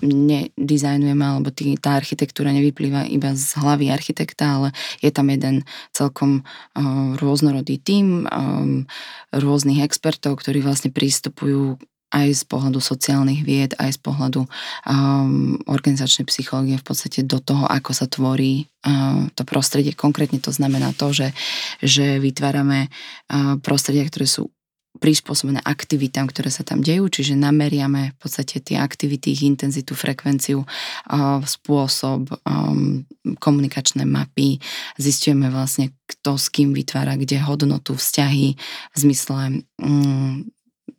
[0.04, 4.68] nedizajnujeme, alebo tý, tá architektúra nevyplýva iba z hlavy architekta, ale
[5.00, 5.64] je tam jeden
[5.96, 8.84] celkom uh, rôznorodý tím um,
[9.32, 11.80] rôznych expertov, ktorí vlastne prístupujú
[12.14, 17.66] aj z pohľadu sociálnych vied, aj z pohľadu um, organizačnej psychológie v podstate do toho,
[17.66, 19.90] ako sa tvorí uh, to prostredie.
[19.92, 21.34] Konkrétne to znamená to, že,
[21.82, 24.54] že vytvárame uh, prostredia, ktoré sú
[24.96, 30.64] prispôsobené aktivitám, ktoré sa tam dejú, čiže nameriame v podstate tie aktivity, ich intenzitu, frekvenciu,
[31.46, 33.04] spôsob, um,
[33.38, 34.58] komunikačné mapy,
[34.96, 38.56] zistujeme vlastne, kto s kým vytvára kde hodnotu, vzťahy
[38.92, 40.44] v zmysle um,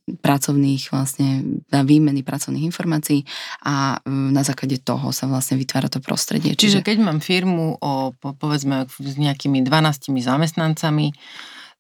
[0.08, 3.28] pracovných vlastne, na výmeny pracovných informácií
[3.68, 6.56] a e, na základe toho sa vlastne vytvára to prostredie.
[6.56, 11.12] Čiže, Čiže keď mám firmu o povedzme s nejakými 12 zamestnancami,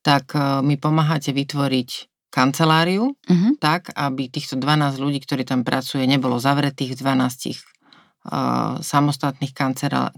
[0.01, 1.89] tak e, mi pomáhate vytvoriť
[2.27, 3.51] kanceláriu, uh-huh.
[3.57, 7.55] tak, aby týchto 12 ľudí, ktorí tam pracuje, nebolo zavretých v 12
[8.29, 9.53] uh, samostatných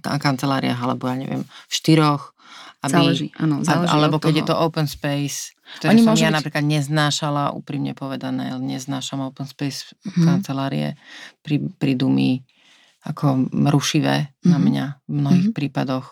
[0.03, 2.35] kanceláriách, alebo ja neviem, v štyroch,
[2.83, 4.39] aby, záleží, áno, záleží alebo keď toho.
[4.39, 6.35] je to open space, ktoré Oni som ja byť...
[6.39, 10.23] napríklad neznášala, úprimne povedané, neznášam open space mm-hmm.
[10.23, 10.95] kancelárie,
[11.43, 12.43] pri, prídu mi
[13.03, 14.49] ako rušivé mm-hmm.
[14.49, 14.65] na mhm.
[14.65, 15.59] mňa v mnohých mm-hmm.
[15.59, 16.07] prípadoch.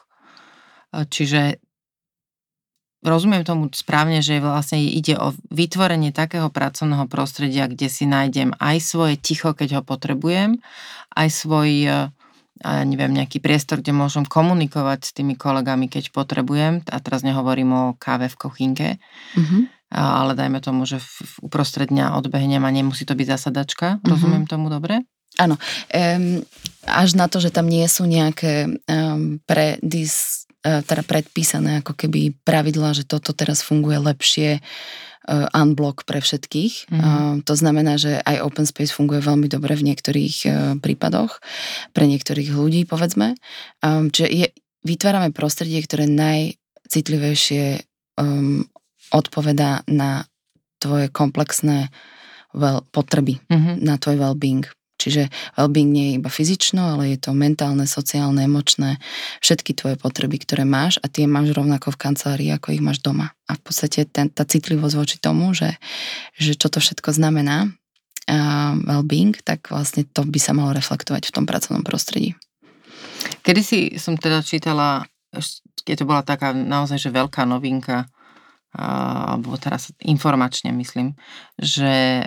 [0.88, 1.60] Čiže
[3.08, 8.78] rozumiem tomu správne, že vlastne ide o vytvorenie takého pracovného prostredia, kde si nájdem aj
[8.84, 10.60] svoje ticho, keď ho potrebujem,
[11.15, 11.70] aj svoj
[12.65, 16.82] a ja neviem, nejaký priestor, kde môžem komunikovať s tými kolegami, keď potrebujem.
[16.89, 18.89] A teraz nehovorím o káve v kochinke,
[19.38, 19.93] mm-hmm.
[19.93, 23.88] ale dajme tomu, že v, uprostred dňa odbehnem a nemusí to byť zasadačka.
[24.02, 24.10] Mm-hmm.
[24.10, 25.06] Rozumiem tomu dobre?
[25.38, 25.62] Áno.
[25.93, 26.41] Um,
[26.89, 32.36] až na to, že tam nie sú nejaké um, predis e, teda predpísané ako keby
[32.43, 36.88] pravidlá, že toto teraz funguje lepšie, uh, unblock pre všetkých.
[36.88, 37.43] Mm-hmm.
[37.43, 40.36] To znamená, že aj open space funguje veľmi dobre v niektorých
[40.80, 41.43] prípadoch,
[41.91, 43.36] pre niektorých ľudí, povedzme.
[43.84, 44.48] Čiže je,
[44.88, 47.84] vytvárame prostredie, ktoré najcitlivejšie
[48.15, 48.63] um,
[49.12, 50.24] odpovedá na
[50.80, 51.91] tvoje komplexné
[52.56, 53.84] well, potreby, mm-hmm.
[53.84, 54.63] na tvoj well-being.
[54.97, 58.97] Čiže well-being nie je iba fyzično, ale je to mentálne, sociálne, emočné,
[59.45, 63.38] všetky tvoje potreby, ktoré máš a tie máš rovnako v kancelárii, ako ich máš doma.
[63.45, 65.77] A v podstate ten, tá citlivosť voči tomu, že,
[66.41, 71.36] že čo to všetko znamená, uh, well-being, tak vlastne to by sa malo reflektovať v
[71.38, 72.33] tom pracovnom prostredí.
[73.45, 75.05] Kedy si som teda čítala,
[75.86, 78.10] keď to bola taká naozaj že veľká novinka,
[78.75, 81.15] alebo teraz informačne myslím,
[81.56, 82.23] že e,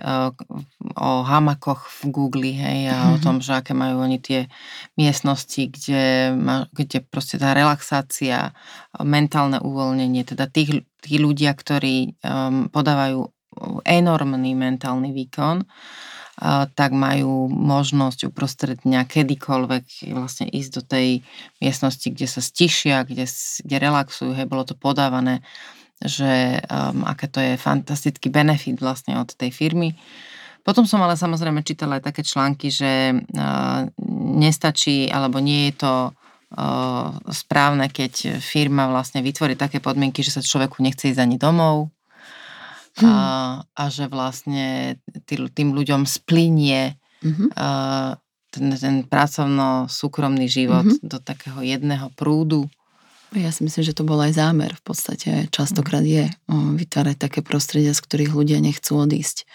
[0.97, 3.15] o hamakoch v Google, hej, a mm-hmm.
[3.15, 4.51] o tom, že aké majú oni tie
[4.97, 6.35] miestnosti, kde,
[6.75, 8.57] kde proste tá relaxácia,
[8.99, 13.31] mentálne uvoľnenie, teda tých, tí ľudia, ktorí um, podávajú
[13.87, 21.09] enormný mentálny výkon, uh, tak majú možnosť uprostred dňa kedykoľvek vlastne ísť do tej
[21.61, 23.29] miestnosti, kde sa stišia, kde,
[23.63, 25.45] kde relaxujú, hej, bolo to podávané
[26.01, 29.93] že um, aké to je fantastický benefit vlastne od tej firmy.
[30.65, 33.89] Potom som ale samozrejme čítala aj také články, že uh,
[34.37, 40.45] nestačí alebo nie je to uh, správne, keď firma vlastne vytvorí také podmienky, že sa
[40.45, 41.93] človeku nechce ísť ani domov
[43.01, 43.09] hmm.
[43.09, 43.19] a,
[43.65, 47.49] a že vlastne tý, tým ľuďom splinie mm-hmm.
[47.57, 48.17] uh,
[48.51, 51.07] ten, ten pracovno-súkromný život mm-hmm.
[51.07, 52.67] do takého jedného prúdu
[53.35, 55.31] ja si myslím, že to bol aj zámer v podstate.
[55.55, 59.47] Častokrát je vytvárať také prostredia, z ktorých ľudia nechcú odísť.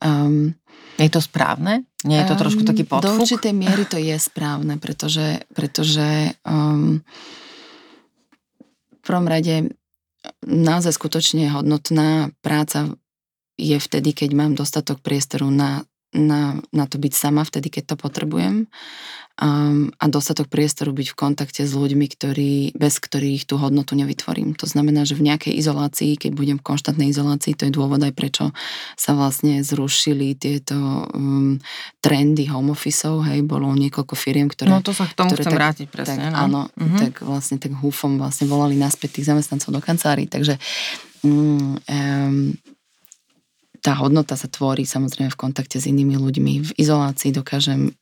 [0.00, 0.56] Um,
[0.96, 1.84] je to správne?
[2.04, 3.04] Nie je to um, trošku taký podfuk?
[3.04, 7.04] Do určitej miery to je správne, pretože, pretože um,
[8.92, 9.72] v prvom rade
[10.44, 12.92] naozaj skutočne hodnotná práca
[13.60, 17.96] je vtedy, keď mám dostatok priestoru na na, na to byť sama vtedy, keď to
[17.96, 18.66] potrebujem
[19.40, 24.58] um, a dostatok priestoru byť v kontakte s ľuďmi, ktorí, bez ktorých tú hodnotu nevytvorím.
[24.60, 28.12] To znamená, že v nejakej izolácii, keď budem v konštantnej izolácii, to je dôvod aj
[28.12, 28.52] prečo
[28.98, 30.76] sa vlastne zrušili tieto
[31.14, 31.62] um,
[32.04, 34.70] trendy home officeov, hej, bolo niekoľko firiem, ktoré...
[34.70, 36.30] No to sa k tomu chcem tak, vrátiť presne.
[36.30, 36.36] Tak, no.
[36.36, 37.00] Áno, mm-hmm.
[37.00, 40.58] tak vlastne tak húfom vlastne volali naspäť tých zamestnancov do kancelárií, takže
[41.22, 42.52] um, um,
[43.80, 46.52] tá hodnota sa tvorí samozrejme v kontakte s inými ľuďmi.
[46.68, 47.96] V izolácii dokážem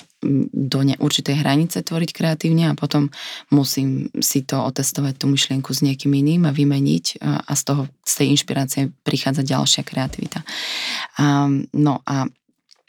[0.50, 3.06] do ne, určitej hranice tvoriť kreatívne a potom
[3.54, 8.12] musím si to otestovať, tú myšlienku s niekým iným a vymeniť a, z toho, z
[8.18, 10.42] tej inšpirácie prichádza ďalšia kreativita.
[11.22, 12.26] A, no a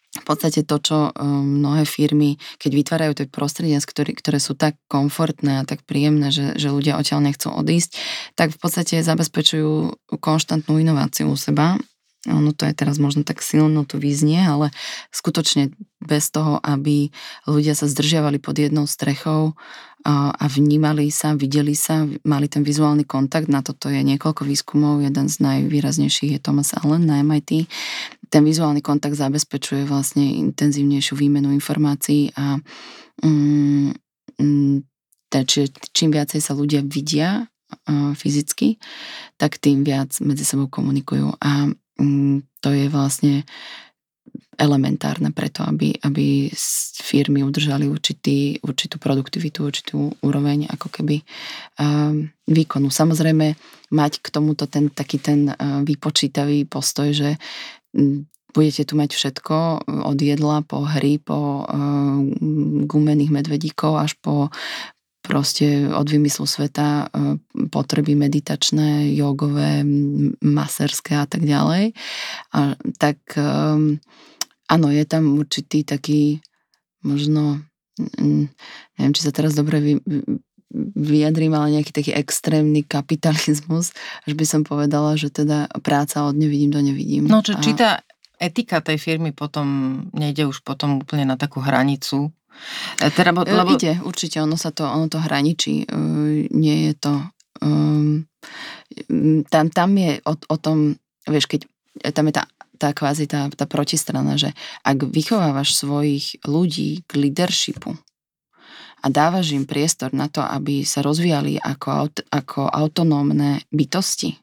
[0.09, 4.73] v podstate to, čo um, mnohé firmy, keď vytvárajú tie prostredia, ktoré, ktoré sú tak
[4.89, 7.93] komfortné a tak príjemné, že, že ľudia odtiaľ nechcú odísť,
[8.33, 11.77] tak v podstate zabezpečujú konštantnú inováciu u seba
[12.27, 14.75] ono to je teraz možno tak silno tu vyznie, ale
[15.15, 15.71] skutočne
[16.03, 17.15] bez toho, aby
[17.47, 19.55] ľudia sa zdržiavali pod jednou strechou
[20.03, 25.31] a, vnímali sa, videli sa, mali ten vizuálny kontakt, na toto je niekoľko výskumov, jeden
[25.31, 27.67] z najvýraznejších je Thomas Allen na MIT.
[28.31, 32.59] Ten vizuálny kontakt zabezpečuje vlastne intenzívnejšiu výmenu informácií a
[33.23, 33.91] mm,
[34.39, 34.77] mm,
[35.91, 37.47] čím viacej sa ľudia vidia
[38.15, 38.81] fyzicky,
[39.37, 41.37] tak tým viac medzi sebou komunikujú.
[41.37, 41.69] A
[42.59, 43.43] to je vlastne
[44.59, 46.51] elementárne preto, aby, aby
[46.99, 51.23] firmy udržali určitý, určitú produktivitu, určitú úroveň ako keby
[51.79, 52.91] um, výkonu.
[52.91, 53.55] Samozrejme
[53.95, 57.39] mať k tomuto ten taký ten uh, vypočítavý postoj, že
[57.95, 59.55] um, budete tu mať všetko
[60.11, 62.19] od jedla po hry, po uh,
[62.83, 64.51] gumených medvedíkov až po
[65.29, 67.37] proste od vymyslu sveta e,
[67.69, 69.85] potreby meditačné, jogové,
[70.41, 71.93] maserské a tak ďalej.
[72.57, 74.01] A, tak um,
[74.65, 76.41] áno, je tam určitý taký
[77.05, 77.61] možno,
[78.97, 79.93] neviem, či sa teraz dobre vy,
[80.97, 83.93] vyjadrím, ale nejaký taký extrémny kapitalizmus,
[84.25, 87.25] až by som povedala, že teda práca od nevidím do nevidím.
[87.25, 87.61] No čo, a...
[87.61, 88.05] či tá
[88.39, 92.31] etika tej firmy potom nejde už potom úplne na takú hranicu,
[92.99, 93.75] teda, e, lebo...
[93.75, 95.83] Ide, určite, ono sa to, ono to hraničí.
[95.83, 95.95] E,
[96.51, 97.13] nie je to...
[97.59, 98.27] Um,
[99.51, 100.95] tam, tam je o, o tom,
[101.27, 101.67] vieš, keď
[102.15, 102.43] tam je tá,
[102.79, 104.55] tá kvázi tá, tá protistrana, že
[104.87, 107.99] ak vychovávaš svojich ľudí k leadershipu
[109.03, 114.39] a dávaš im priestor na to, aby sa rozvíjali ako, aut, ako autonómne bytosti,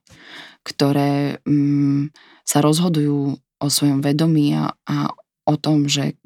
[0.65, 2.13] ktoré um,
[2.45, 4.97] sa rozhodujú o svojom vedomí a, a
[5.49, 6.21] o tom, že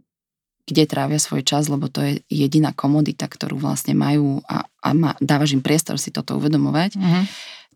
[0.70, 5.18] kde trávia svoj čas, lebo to je jediná komodita, ktorú vlastne majú a, a má,
[5.18, 7.24] dávaš im priestor si toto uvedomovať, mm-hmm.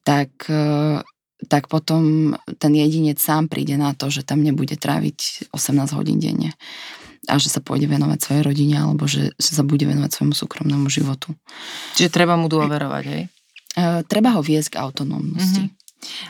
[0.07, 1.03] tak, e,
[1.51, 6.55] tak potom ten jedinec sám príde na to, že tam nebude tráviť 18 hodín denne
[7.25, 11.33] a že sa pôjde venovať svojej rodine alebo že sa bude venovať svojmu súkromnému životu.
[11.97, 13.23] Čiže treba mu dôverovať, hej?
[13.75, 15.67] Uh, treba ho viesť k autonómnosti.
[15.67, 15.84] Mm-hmm.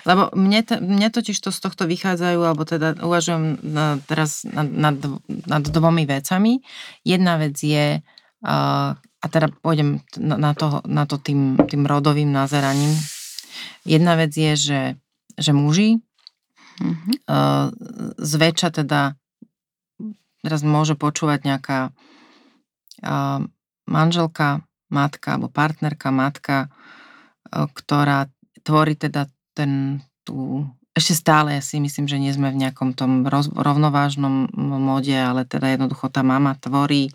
[0.06, 4.68] Lebo mne, t- mne totiž to z tohto vychádzajú, alebo teda uvažujem na, teraz nad,
[4.68, 6.62] nad, nad dvomi vecami.
[7.02, 12.30] Jedna vec je, uh, a teda pôjdem na, na, to, na to tým, tým rodovým
[12.30, 12.92] nazeraním.
[13.84, 14.82] Jedna vec je, že,
[15.38, 15.98] že muži
[16.80, 17.14] mm-hmm.
[17.28, 17.72] uh,
[18.18, 19.16] zväčša teda
[20.44, 23.40] teraz môže počúvať nejaká uh,
[23.88, 24.60] manželka,
[24.92, 28.28] matka alebo partnerka, matka, uh, ktorá
[28.64, 33.26] tvorí teda ten, tú, ešte stále ja si myslím, že nie sme v nejakom tom
[33.26, 37.10] roz, rovnovážnom mode, ale teda jednoducho tá mama tvorí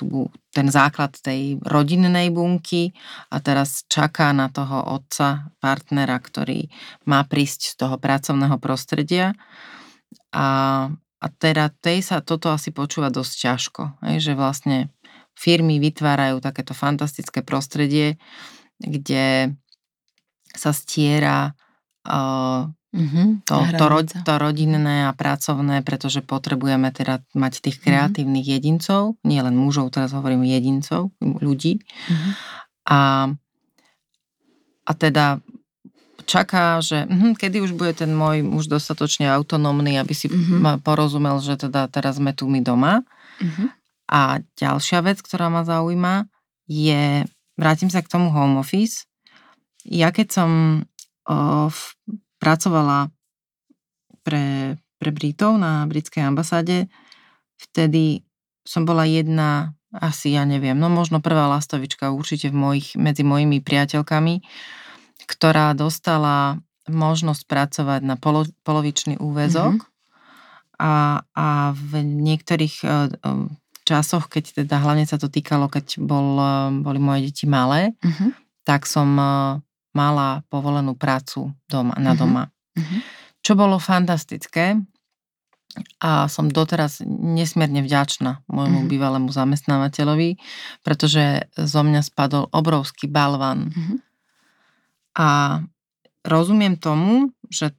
[0.00, 2.96] tú, ten základ tej rodinnej bunky
[3.28, 6.72] a teraz čaká na toho otca, partnera, ktorý
[7.04, 9.36] má prísť z toho pracovného prostredia.
[10.32, 10.88] A,
[11.20, 13.82] a teda tej sa toto asi počúva dosť ťažko,
[14.16, 14.88] že vlastne
[15.36, 18.16] firmy vytvárajú takéto fantastické prostredie,
[18.80, 19.52] kde
[20.56, 21.52] sa stiera
[22.90, 27.82] Mm-hmm, to, to, ro, to rodinné a pracovné, pretože potrebujeme teda mať tých mhm.
[27.86, 28.62] kreatívnych mm-hmm.
[28.66, 31.78] jedincov, nie len mužov, teraz hovorím jedincov, ľudí.
[31.78, 32.32] Mm-hmm.
[32.90, 33.00] A,
[34.82, 35.38] a teda
[36.26, 40.82] čaká, že hm, kedy už bude ten môj muž dostatočne autonómny, aby si mm-hmm.
[40.82, 43.06] porozumel, že teda teraz sme tu my doma.
[43.38, 43.68] Mm-hmm.
[44.10, 46.26] A ďalšia vec, ktorá ma zaujíma,
[46.66, 47.22] je,
[47.54, 49.06] vrátim sa k tomu home office.
[49.86, 50.50] Ja keď som
[52.40, 53.12] pracovala
[54.24, 56.88] pre, pre Britov na britskej ambasáde.
[57.60, 58.24] Vtedy
[58.64, 63.60] som bola jedna, asi ja neviem, no možno prvá lastovička určite v mojich, medzi mojimi
[63.60, 64.44] priateľkami,
[65.28, 70.80] ktorá dostala možnosť pracovať na polo, polovičný úvezok mm-hmm.
[70.80, 73.12] a, a v niektorých uh,
[73.84, 78.30] časoch, keď teda hlavne sa to týkalo, keď bol, uh, boli moje deti malé, mm-hmm.
[78.64, 79.12] tak som
[79.96, 82.18] mala povolenú prácu doma, na mhm.
[82.18, 82.44] doma.
[82.78, 83.00] Uh-huh.
[83.40, 84.78] Čo bolo fantastické
[86.02, 88.90] a som doteraz nesmierne vďačná môjmu uh-huh.
[88.90, 90.38] bývalému zamestnávateľovi,
[90.82, 93.70] pretože zo mňa spadol obrovský balvan.
[93.70, 93.96] Uh-huh.
[95.14, 95.28] A
[96.26, 97.70] rozumiem tomu, že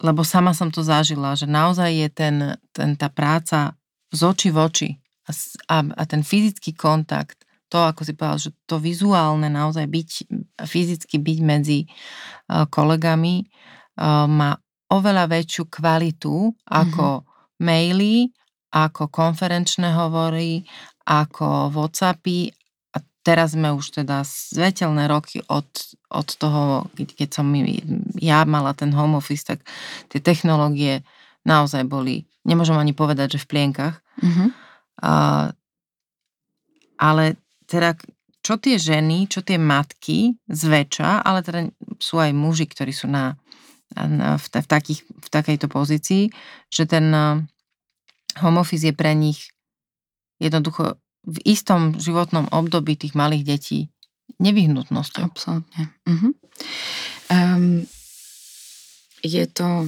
[0.00, 2.36] lebo sama som to zažila, že naozaj je ten,
[2.72, 3.76] ten tá práca
[4.10, 4.88] z oči v oči
[5.28, 5.30] a,
[5.68, 7.39] a, a ten fyzický kontakt
[7.70, 10.10] to, ako si povedal, že to vizuálne naozaj byť,
[10.66, 14.58] fyzicky byť medzi uh, kolegami uh, má
[14.90, 17.62] oveľa väčšiu kvalitu ako mm-hmm.
[17.62, 18.34] maily,
[18.74, 20.66] ako konferenčné hovory,
[21.06, 22.50] ako Whatsappy
[22.94, 25.70] a teraz sme už teda svetelné roky od,
[26.10, 27.46] od toho, keď som
[28.18, 29.62] ja mala ten home office, tak
[30.10, 31.06] tie technológie
[31.46, 34.02] naozaj boli, nemôžem ani povedať, že v plienkach.
[34.18, 34.48] Mm-hmm.
[35.00, 35.54] Uh,
[37.00, 37.94] ale teda
[38.40, 41.60] čo tie ženy, čo tie matky zväčša, ale teda
[42.00, 43.36] sú aj muži, ktorí sú na,
[43.94, 46.32] na v, v, takých, v takejto pozícii,
[46.72, 47.44] že ten eh,
[48.42, 49.52] home office je pre nich
[50.40, 53.78] jednoducho v istom životnom období tých malých detí
[54.40, 55.28] nevyhnutnosťou.
[55.28, 55.92] Absolutne.
[56.08, 56.32] Uh-huh.
[57.28, 57.84] Um,
[59.20, 59.84] je to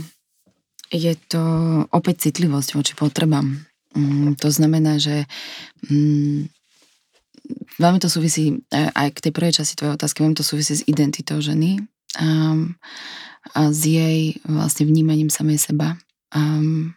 [0.93, 1.43] je to
[1.89, 3.65] opäť citlivosť voči potrebám.
[3.97, 5.25] Um, to znamená, že
[5.89, 6.53] um,
[7.79, 10.87] veľmi to súvisí, e, aj k tej prvej časti tvojej otázky, veľmi to súvisí s
[10.87, 11.83] identitou ženy
[12.21, 12.75] um,
[13.55, 15.99] a s jej vlastne vnímaním samej seba
[16.35, 16.95] um,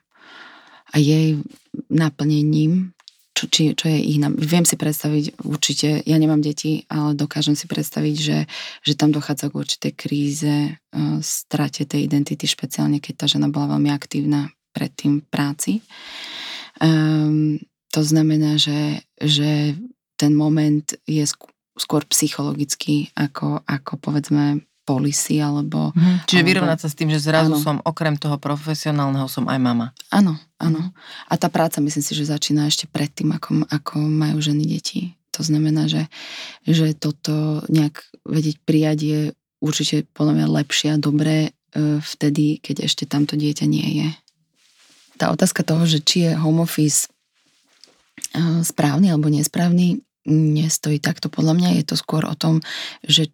[0.94, 1.42] a jej
[1.92, 2.94] naplnením,
[3.36, 4.20] čo, či, čo je ich...
[4.24, 8.40] Viem si predstaviť, určite, ja nemám deti, ale dokážem si predstaviť, že,
[8.86, 13.76] že tam dochádza k určitej kríze, uh, strate tej identity, špeciálne keď tá žena bola
[13.76, 15.72] veľmi aktívna predtým v práci.
[16.80, 17.60] Um,
[17.96, 19.80] to znamená, že, že
[20.16, 21.24] ten moment je
[21.76, 25.92] skôr psychologický ako, ako povedzme policy alebo...
[25.98, 26.30] Mhm.
[26.30, 27.60] Čiže alebo, vyrovnať sa s tým, že zrazu áno.
[27.60, 29.92] som okrem toho profesionálneho som aj mama.
[30.14, 30.80] Áno, áno.
[30.80, 30.92] Mhm.
[31.28, 35.18] A tá práca myslím si, že začína ešte predtým, ako, ako majú ženy deti.
[35.36, 36.08] To znamená, že,
[36.64, 39.20] že toto nejak vedieť prijať je
[39.60, 44.10] určite podľa mňa lepšie a dobré e, vtedy, keď ešte tamto dieťa nie je.
[45.20, 47.12] Tá otázka toho, že či je home office
[48.64, 51.30] správny alebo nesprávny, nestojí takto.
[51.30, 52.64] Podľa mňa je to skôr o tom,
[53.06, 53.32] že,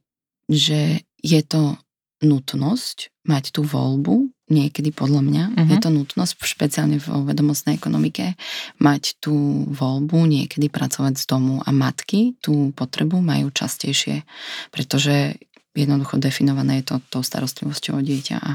[0.50, 1.78] že je to
[2.22, 5.44] nutnosť mať tú voľbu niekedy podľa mňa.
[5.56, 5.70] Uh-huh.
[5.72, 8.36] Je to nutnosť, špeciálne v vedomostnej ekonomike,
[8.78, 14.28] mať tú voľbu niekedy pracovať z domu a matky tú potrebu majú častejšie,
[14.70, 15.40] pretože
[15.72, 18.38] jednoducho definované je to tou starostlivosťou o dieťa.
[18.38, 18.52] A,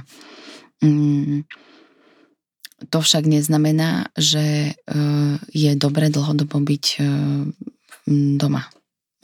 [0.84, 1.48] mm,
[2.76, 7.06] to však neznamená, že uh, je dobre dlhodobo byť uh,
[8.36, 8.68] doma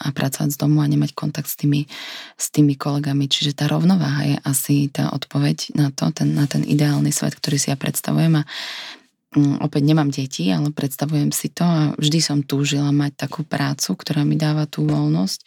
[0.03, 1.87] a pracovať z domu a nemať kontakt s tými,
[2.35, 3.31] s tými kolegami.
[3.31, 7.57] Čiže tá rovnováha je asi tá odpoveď na to, ten, na ten ideálny svet, ktorý
[7.61, 8.49] si ja predstavujem a
[9.37, 14.29] opäť nemám deti, ale predstavujem si to a vždy som túžila mať takú prácu, ktorá
[14.29, 15.41] mi dáva tú voľnosť,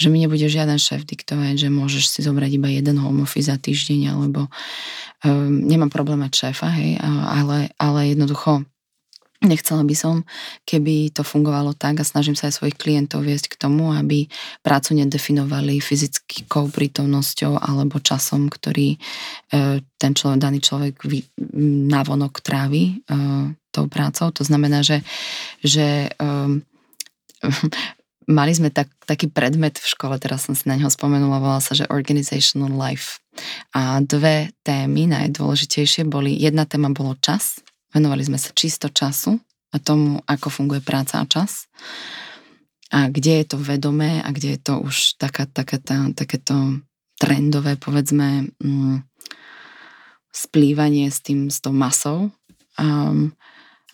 [0.00, 3.60] že mi nebude žiaden šéf diktovať, že môžeš si zobrať iba jeden home office za
[3.60, 4.48] týždeň alebo
[5.24, 8.64] um, nemám problém mať šéfa, hej, ale, ale jednoducho
[9.44, 10.24] Nechcela by som,
[10.64, 14.32] keby to fungovalo tak a snažím sa aj svojich klientov viesť k tomu, aby
[14.64, 18.98] prácu nedefinovali fyzickou prítomnosťou alebo časom, ktorý e,
[20.00, 20.94] ten človek, daný človek
[21.92, 23.12] navonok trávi e,
[23.76, 24.32] tou prácou.
[24.32, 25.04] To znamená, že,
[25.60, 26.08] že
[28.26, 31.76] mali sme tak, taký predmet v škole, teraz som si na neho spomenula, volal sa,
[31.76, 33.20] že Organizational Life.
[33.76, 37.60] A dve témy najdôležitejšie boli, jedna téma bolo čas,
[37.96, 39.40] Venovali sme sa čisto času
[39.72, 41.64] a tomu, ako funguje práca a čas.
[42.92, 46.84] A kde je to vedomé a kde je to už taká, taká, tá, takéto
[47.16, 49.00] trendové, povedzme, mm,
[50.28, 52.28] splývanie s tým, s tou masou.
[52.76, 53.32] Um,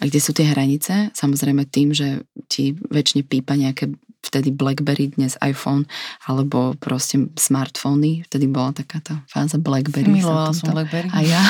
[0.02, 1.14] a kde sú tie hranice?
[1.14, 5.84] Samozrejme tým, že ti väčšine pípa nejaké vtedy Blackberry, dnes iPhone,
[6.24, 8.22] alebo proste smartfóny.
[8.30, 10.08] Vtedy bola taká tá fáza Blackberry.
[10.08, 11.10] Milovala som Blackberry.
[11.10, 11.42] A ja.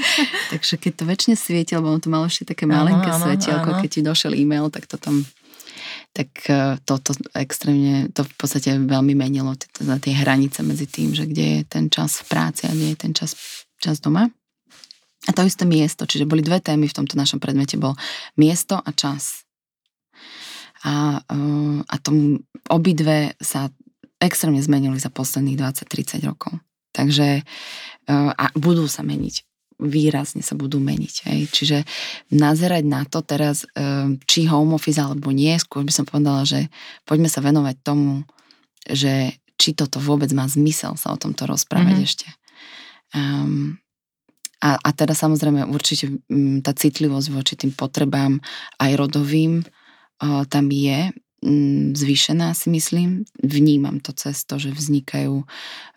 [0.52, 4.32] Takže keď to väčšine svieti, lebo to malo ešte také malenké svetielko, keď ti došiel
[4.34, 5.22] e-mail, tak to tam
[6.14, 11.10] tak e, toto to extrémne, to v podstate veľmi menilo teda tie hranice medzi tým,
[11.10, 13.34] že kde je ten čas v práci a kde je ten čas,
[13.82, 14.30] čas doma.
[15.26, 17.98] A to isté miesto, čiže boli dve témy v tomto našom predmete, bol
[18.38, 19.43] miesto a čas
[20.84, 23.72] a, eh, a tom obidve sa
[24.20, 26.60] extrémne zmenili za posledných 20-30 rokov.
[26.92, 29.42] Takže eh, a budú sa meniť
[29.74, 31.14] výrazne sa budú meniť.
[31.26, 31.40] Hej.
[31.50, 31.78] Čiže
[32.30, 36.70] nazerať na to teraz, eh, či home office alebo nie, skôr by som povedala, že
[37.02, 38.22] poďme sa venovať tomu,
[38.86, 42.08] že či toto vôbec má zmysel sa o tomto rozprávať mm-hmm.
[42.10, 42.28] ešte.
[43.14, 43.78] Um,
[44.58, 46.18] a, a teda samozrejme určite
[46.64, 48.42] tá citlivosť voči tým potrebám
[48.82, 49.62] aj rodovým
[50.22, 51.12] tam je
[51.44, 53.28] mm, zvýšená, si myslím.
[53.44, 55.44] Vnímam to cez to, že vznikajú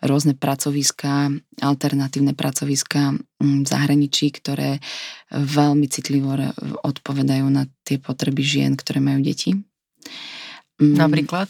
[0.04, 4.84] rôzne pracoviská, alternatívne pracoviská mm, v zahraničí, ktoré
[5.32, 6.36] veľmi citlivo
[6.84, 9.56] odpovedajú na tie potreby žien, ktoré majú deti.
[10.78, 11.48] Mm, napríklad?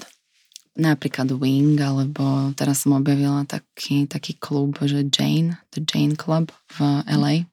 [0.78, 7.02] Napríklad Wing, alebo teraz som objavila taký, taký klub, že Jane, The Jane Club v
[7.10, 7.50] LA.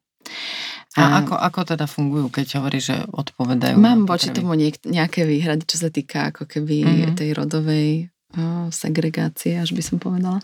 [0.95, 3.75] A, a ako, ako teda fungujú, keď hovorí, že odpovedajú?
[3.75, 7.15] Mám voči tomu niek- nejaké výhrady, čo sa týka ako keby mm-hmm.
[7.19, 7.87] tej rodovej
[8.31, 10.39] o, segregácie, až by som povedala.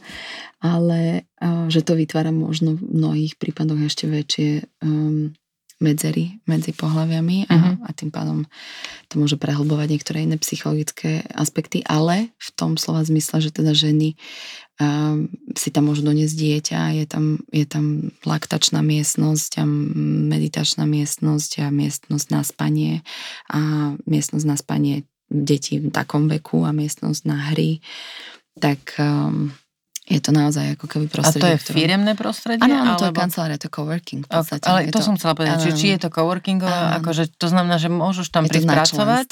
[0.60, 4.50] Ale o, že to vytvára možno v mnohých prípadoch ešte väčšie
[4.84, 5.32] um,
[5.82, 7.76] medzery medzi pohľaviami a, uh-huh.
[7.84, 8.46] a tým pádom
[9.10, 14.16] to môže prehlbovať niektoré iné psychologické aspekty, ale v tom slova zmysle, že teda ženy
[14.78, 15.28] um,
[15.58, 19.64] si tam môžu doniesť dieťa, je tam, je tam laktačná miestnosť a
[20.32, 22.94] meditačná miestnosť a miestnosť na spanie
[23.50, 24.96] a miestnosť na spanie
[25.32, 27.80] detí v takom veku a miestnosť na hry,
[28.60, 29.56] tak um,
[30.12, 31.40] je to naozaj ako keby prostredie.
[31.40, 31.76] A to je ktoré...
[31.80, 32.60] firemné prostredie?
[32.68, 34.28] Áno, áno, to je kancelária, to je coworking.
[34.28, 34.68] V podstate.
[34.68, 37.88] Ale to, to som chcela povedať, či, či je to coworkingové, akože to znamená, že
[37.88, 39.28] môžeš tam prísť pracovať.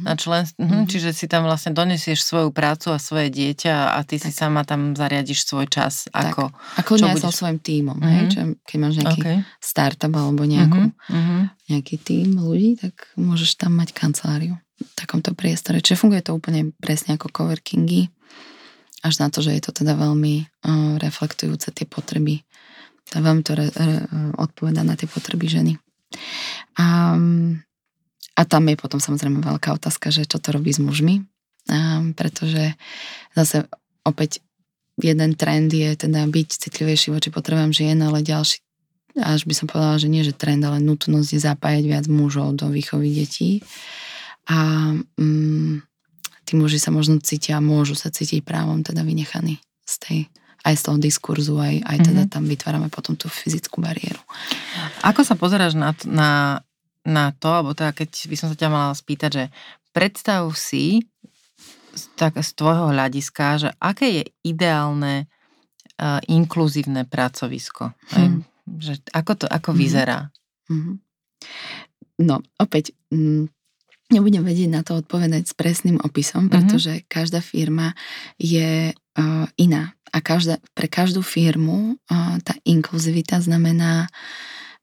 [0.00, 0.64] Na členstvo.
[0.64, 0.70] Mhm.
[0.70, 0.86] Mm-hmm.
[0.88, 4.24] Čiže si tam vlastne donesieš svoju prácu a svoje dieťa a ty tak.
[4.24, 6.08] si sama tam zariadiš svoj čas.
[6.08, 6.80] Ako, tak.
[6.80, 7.36] ako čo budeš...
[7.36, 7.98] svojim tímom.
[7.98, 8.14] Mm-hmm.
[8.14, 8.22] Hej?
[8.22, 8.30] Mhm.
[8.30, 9.38] Čo, keď máš nejaký okay.
[9.60, 11.42] startup alebo nejakú, mm-hmm.
[11.68, 15.84] nejaký tím ľudí, tak môžeš tam mať kanceláriu v takomto priestore.
[15.84, 18.08] Čiže funguje to úplne presne ako coworkingy
[19.04, 22.40] až na to, že je to teda veľmi uh, reflektujúce tie potreby.
[23.12, 24.08] To veľmi to re, re,
[24.40, 25.76] odpoveda na tie potreby ženy.
[26.80, 27.12] A,
[28.32, 31.20] a tam je potom samozrejme veľká otázka, že čo to robí s mužmi,
[31.68, 32.72] um, pretože
[33.36, 33.68] zase
[34.08, 34.40] opäť
[34.96, 38.64] jeden trend je teda byť citlivejší voči potrebám žien, ale ďalší
[39.14, 42.66] až by som povedala, že nie že trend, ale nutnosť je zapájať viac mužov do
[42.66, 43.62] výchovy detí.
[44.50, 45.78] A um,
[46.44, 50.18] tí muži sa možno cítia, môžu sa cítiť právom teda vynechaní z tej
[50.64, 52.32] aj z toho diskurzu, aj, aj teda mm-hmm.
[52.32, 54.16] tam vytvárame potom tú fyzickú bariéru.
[55.04, 56.64] Ako sa pozeráš na, na,
[57.04, 59.44] na to, alebo teda keď by som sa ťa mala spýtať, že
[59.92, 61.04] predstav si
[62.16, 65.28] tak z tvojho hľadiska, že aké je ideálne
[66.00, 67.92] uh, inkluzívne pracovisko.
[68.16, 68.48] Hmm.
[68.64, 69.84] Že ako to ako mm-hmm.
[69.84, 70.18] vyzerá?
[70.72, 70.96] Mm-hmm.
[72.24, 73.52] No, opäť, mm,
[74.12, 76.52] nebudem vedieť na to odpovedať s presným opisom, mhm.
[76.52, 77.08] pretože mm-hmm.
[77.08, 77.96] každá firma
[78.36, 79.94] je uh, iná.
[80.14, 84.06] A každá, pre každú firmu uh, tá inkluzivita znamená,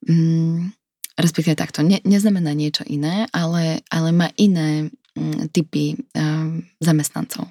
[0.08, 0.68] um,
[1.16, 7.48] respektíve takto, ne, neznamená niečo iné, ale, ale má iné um, typy um, zamestnancov.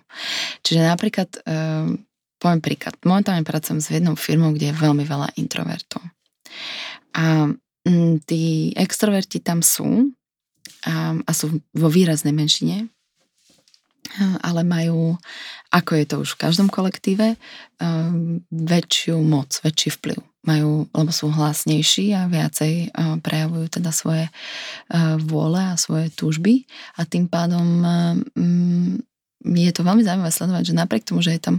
[0.60, 1.96] Čiže napríklad, um,
[2.36, 6.04] poviem príklad, momentálne pracujem s jednou firmou, kde je veľmi veľa introvertov.
[7.16, 10.12] A um, tí extroverti tam sú,
[10.86, 12.88] a, a sú vo výraznej menšine,
[14.42, 15.14] ale majú,
[15.70, 17.38] ako je to už v každom kolektíve,
[18.50, 20.18] väčšiu moc, väčší vplyv.
[20.40, 24.32] Majú, lebo sú hlasnejší a viacej prejavujú teda svoje
[25.28, 26.64] vôle a svoje túžby
[26.96, 27.84] a tým pádom
[28.32, 29.04] mm,
[29.40, 31.56] je to veľmi zaujímavé sledovať, že napriek tomu, že je tam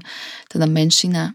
[0.49, 1.34] teda menšina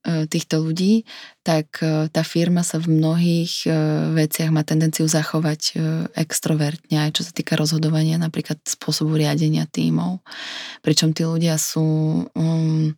[0.00, 1.04] týchto ľudí,
[1.44, 3.70] tak e, tá firma sa v mnohých e,
[4.16, 5.76] veciach má tendenciu zachovať
[6.16, 10.24] extrovertne, aj čo sa týka rozhodovania, napríklad spôsobu riadenia tímov.
[10.80, 11.84] Pričom tí ľudia sú,
[12.32, 12.96] um,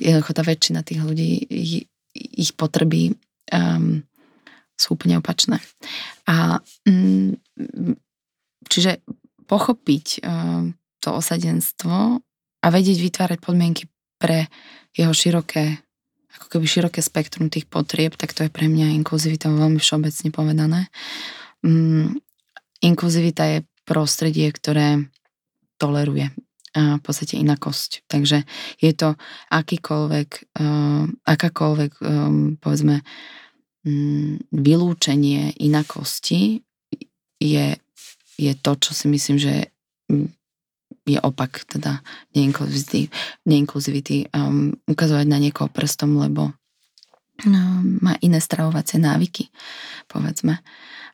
[0.00, 1.74] jednoducho tá väčšina tých ľudí, ich,
[2.16, 3.12] ich potreby
[3.52, 4.00] um,
[4.80, 5.60] sú úplne opačné.
[6.24, 7.36] A um,
[8.64, 9.04] čiže
[9.44, 10.72] pochopiť um,
[11.04, 12.24] to osadenstvo
[12.64, 13.84] a vedieť vytvárať podmienky
[14.16, 14.48] pre
[14.96, 15.80] jeho široké,
[16.40, 20.80] ako keby široké spektrum tých potrieb, tak to je pre mňa inkluzivita veľmi všeobecne povedané.
[21.64, 22.20] Mm,
[22.80, 25.06] inkluzivita je prostredie, ktoré
[25.76, 26.32] toleruje
[26.76, 28.04] v podstate inakosť.
[28.04, 28.44] Takže
[28.76, 29.16] je to
[29.48, 30.28] akýkoľvek,
[30.60, 33.00] uh, akákoľvek, um, povedzme,
[33.88, 36.60] um, vylúčenie inakosti
[37.40, 37.66] je,
[38.36, 39.72] je to, čo si myslím, že
[41.06, 42.02] je opak teda
[42.34, 49.48] neinkluzivity, um, ukazovať na niekoho prstom, lebo um, má iné stravovacie návyky,
[50.10, 50.58] povedzme.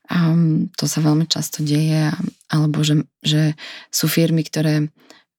[0.08, 2.10] Um, to sa veľmi často deje,
[2.48, 3.54] alebo že, že
[3.92, 4.88] sú firmy, ktoré,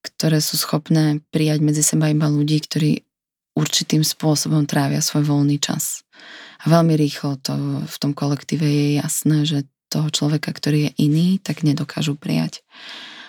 [0.06, 3.04] ktoré sú schopné prijať medzi seba iba ľudí, ktorí
[3.54, 6.06] určitým spôsobom trávia svoj voľný čas.
[6.64, 7.54] A veľmi rýchlo to
[7.86, 12.66] v tom kolektíve je jasné, že toho človeka, ktorý je iný, tak nedokážu prijať.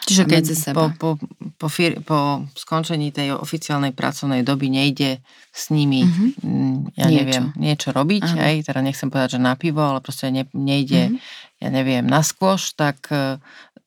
[0.05, 0.45] Čiže keď
[0.77, 1.11] po, po,
[1.57, 7.01] po, fir, po skončení tej oficiálnej pracovnej doby nejde s nimi, mm-hmm.
[7.01, 7.17] ja niečo.
[7.17, 11.65] neviem, niečo robiť, aj, teda nechcem povedať, že na pivo, ale proste ne, nejde, mm-hmm.
[11.65, 13.41] ja neviem, na skôš, tak uh,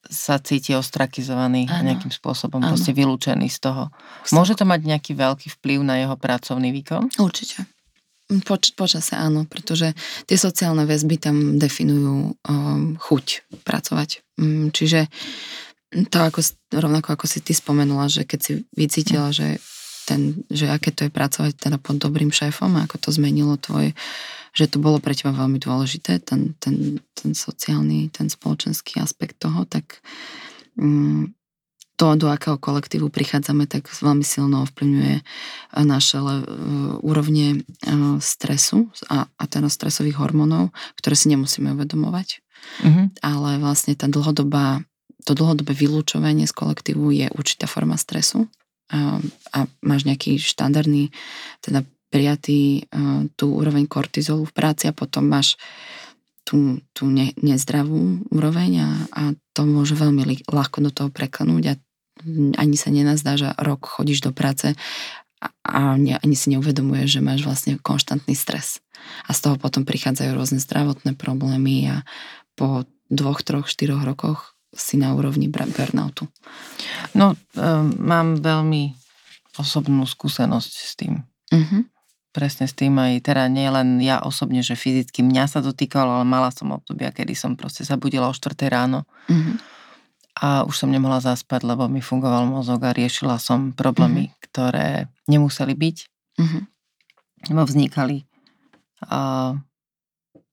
[0.09, 1.93] sa cíti ostrakizovaný ano.
[1.93, 2.74] nejakým spôsobom, ano.
[2.74, 3.93] proste vylúčený z toho.
[4.34, 7.13] Môže to mať nejaký veľký vplyv na jeho pracovný výkon?
[7.22, 7.68] Určite.
[8.28, 9.95] Poč, počase áno, pretože
[10.28, 14.20] tie sociálne väzby tam definujú um, chuť pracovať.
[14.36, 15.07] Um, čiže
[15.91, 16.43] to ako,
[16.75, 19.63] rovnako ako si ty spomenula, že keď si vycítila, že,
[20.03, 23.95] ten, že aké to je pracovať teda pod dobrým šéfom a ako to zmenilo tvoj,
[24.51, 29.63] že to bolo pre teba veľmi dôležité, ten, ten, ten sociálny, ten spoločenský aspekt toho,
[29.63, 30.03] tak
[30.75, 31.31] um,
[31.97, 35.15] to, do akého kolektívu prichádzame, tak veľmi silno ovplyvňuje
[35.81, 36.35] naše le,
[37.01, 37.65] úrovne
[38.21, 40.69] stresu a, a teda stresových hormónov,
[41.01, 42.45] ktoré si nemusíme uvedomovať.
[42.85, 43.05] Mm-hmm.
[43.25, 44.85] Ale vlastne tá dlhodobá
[45.26, 48.47] to dlhodobé vylúčovanie z kolektívu je určitá forma stresu
[48.91, 49.20] a,
[49.51, 51.11] a máš nejaký štandardný,
[51.59, 55.59] teda prijatý uh, tú úroveň kortizolu v práci a potom máš
[56.47, 61.74] tú, tú ne, nezdravú úroveň a, a to môže veľmi ľahko do toho preklenúť a
[62.57, 64.74] ani sa nenazdá, že rok chodíš do práce
[65.43, 68.80] a, a ne, ani si neuvedomuješ, že máš vlastne konštantný stres.
[69.28, 71.95] A z toho potom prichádzajú rôzne zdravotné problémy a
[72.57, 76.28] po dvoch, troch, štyroch rokoch si na úrovni burnoutu?
[77.15, 78.95] No, um, mám veľmi
[79.57, 81.24] osobnú skúsenosť s tým.
[81.49, 81.82] Uh-huh.
[82.36, 86.26] Presne s tým aj teda nie len ja osobne, že fyzicky mňa sa dotýkalo, ale
[86.28, 89.55] mala som obdobia, kedy som proste sa budila o 4 ráno uh-huh.
[90.38, 94.39] a už som nemohla zaspať, lebo mi fungoval mozog a riešila som problémy, uh-huh.
[94.51, 94.88] ktoré
[95.26, 95.97] nemuseli byť,
[96.38, 96.61] uh-huh.
[97.49, 98.30] lebo vznikali
[99.09, 99.57] uh,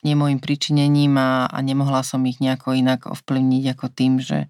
[0.05, 4.47] nie môjim pričinením a, a nemohla som ich nejako inak ovplyvniť ako tým, že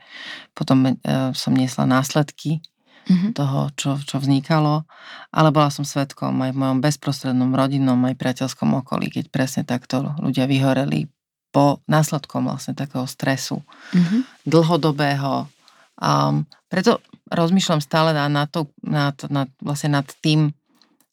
[0.53, 0.93] potom e,
[1.33, 2.61] som niesla následky
[3.07, 3.31] mm-hmm.
[3.33, 4.85] toho, čo, čo vznikalo,
[5.31, 10.15] ale bola som svetkom aj v mojom bezprostrednom rodinnom aj priateľskom okolí, keď presne takto
[10.21, 11.09] ľudia vyhoreli
[11.55, 13.63] po následkom vlastne takého stresu
[13.95, 14.21] mm-hmm.
[14.43, 15.47] dlhodobého.
[15.95, 16.99] Um, preto
[17.31, 18.51] rozmýšľam stále nad, nad,
[18.83, 20.51] nad, nad, vlastne nad tým,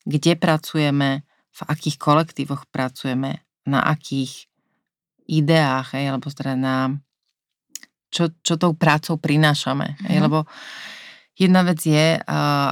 [0.02, 1.22] kde pracujeme,
[1.52, 4.49] v akých kolektívoch pracujeme, na akých
[5.30, 6.76] ideách, hej, alebo teda na
[8.12, 9.95] čo, čo tou prácou prinášame.
[10.05, 10.24] Hej, mhm.
[10.28, 10.39] lebo
[11.39, 12.20] jedna vec je,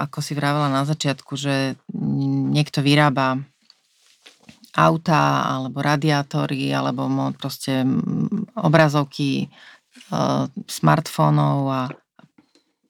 [0.03, 1.79] ako si vravela na začiatku, že
[2.51, 3.39] niekto vyrába
[4.75, 7.81] auta, alebo radiátory, alebo proste
[8.53, 9.49] obrazovky
[10.13, 11.81] uh, smartfónov a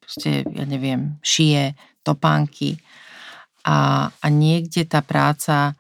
[0.03, 1.73] proste, ja neviem, šije,
[2.03, 2.75] topánky.
[3.63, 5.78] A, a niekde tá práca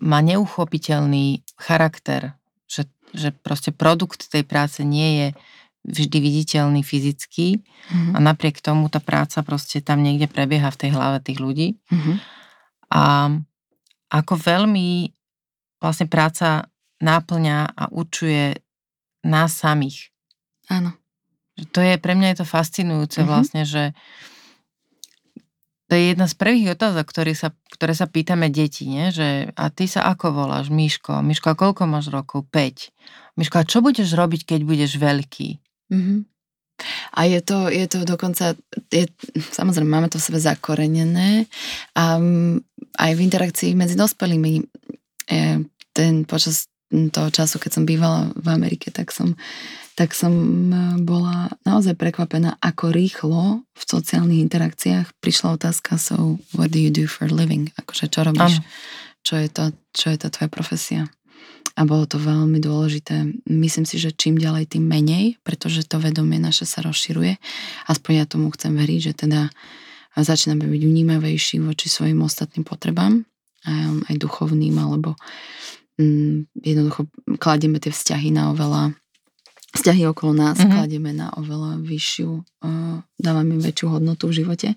[0.00, 2.38] má neuchopiteľný charakter,
[2.70, 5.28] že, že proste produkt tej práce nie je
[5.82, 8.14] vždy viditeľný fyzicky mm-hmm.
[8.14, 11.68] a napriek tomu tá práca proste tam niekde prebieha v tej hlave tých ľudí.
[11.90, 12.16] Mm-hmm.
[12.94, 13.02] A
[14.12, 15.10] ako veľmi
[15.82, 16.70] vlastne práca
[17.02, 18.62] náplňa a určuje
[19.26, 20.14] nás samých.
[20.70, 20.94] Áno.
[21.74, 23.30] To je, pre mňa je to fascinujúce mm-hmm.
[23.30, 23.90] vlastne, že
[25.92, 29.12] to je jedna z prvých otázok, ktoré sa, ktoré sa pýtame deti, nie?
[29.12, 31.20] že a ty sa ako voláš, Miško?
[31.20, 32.48] Miško, a koľko máš rokov?
[32.48, 33.36] 5.
[33.36, 35.60] Miško, a čo budeš robiť, keď budeš veľký?
[35.92, 36.18] Mm-hmm.
[37.12, 38.56] A je to, je to dokonca,
[38.88, 39.04] je,
[39.36, 41.44] samozrejme, máme to v sebe zakorenené
[41.92, 42.16] a
[42.96, 44.64] aj v interakcii medzi dospelými
[45.92, 49.36] ten počas toho času, keď som bývala v Amerike, tak som,
[49.94, 56.72] tak som e, bola naozaj prekvapená, ako rýchlo v sociálnych interakciách prišla otázka so what
[56.72, 57.68] do you do for living?
[57.76, 58.64] Akože čo robíš?
[59.22, 59.64] Čo je, to,
[59.94, 61.02] čo je tá tvoja profesia?
[61.72, 63.24] a bolo to veľmi dôležité.
[63.48, 67.40] Myslím si, že čím ďalej, tým menej, pretože to vedomie naše sa rozširuje.
[67.88, 69.48] Aspoň ja tomu chcem veriť, že teda
[70.20, 73.24] začíname byť vnímavejší voči svojim ostatným potrebám,
[73.64, 75.16] aj, aj duchovným, alebo
[75.96, 77.08] mm, jednoducho
[77.40, 78.92] kladieme tie vzťahy na oveľa
[79.72, 80.72] vzťahy okolo nás mm-hmm.
[80.72, 84.68] kladieme na oveľa vyššiu, uh, dávame väčšiu hodnotu v živote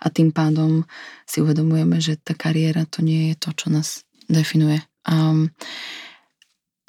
[0.00, 0.84] a tým pádom
[1.24, 4.84] si uvedomujeme, že tá kariéra to nie je to, čo nás definuje.
[5.08, 5.50] Um,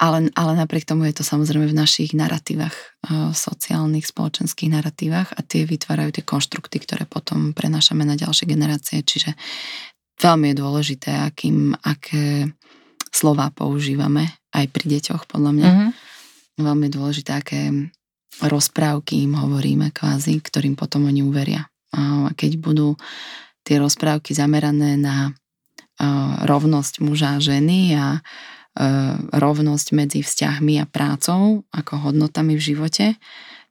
[0.04, 2.74] ale, ale napriek tomu je to samozrejme v našich narratívach,
[3.08, 9.00] eh, sociálnych, spoločenských narratívach a tie vytvárajú tie konštrukty, ktoré potom prenášame na ďalšie generácie.
[9.00, 9.32] Čiže
[10.18, 12.50] veľmi je dôležité, akým, aké
[13.14, 15.68] slova používame aj pri deťoch, podľa mňa.
[15.70, 15.90] Mm-hmm.
[16.54, 17.70] Veľmi dôležité, aké
[18.42, 21.66] rozprávky im hovoríme kvázi, ktorým potom oni uveria.
[21.94, 22.98] A keď budú
[23.62, 28.22] tie rozprávky zamerané na eh, rovnosť muža a ženy a
[28.74, 28.86] E,
[29.30, 33.14] rovnosť medzi vzťahmi a prácou ako hodnotami v živote,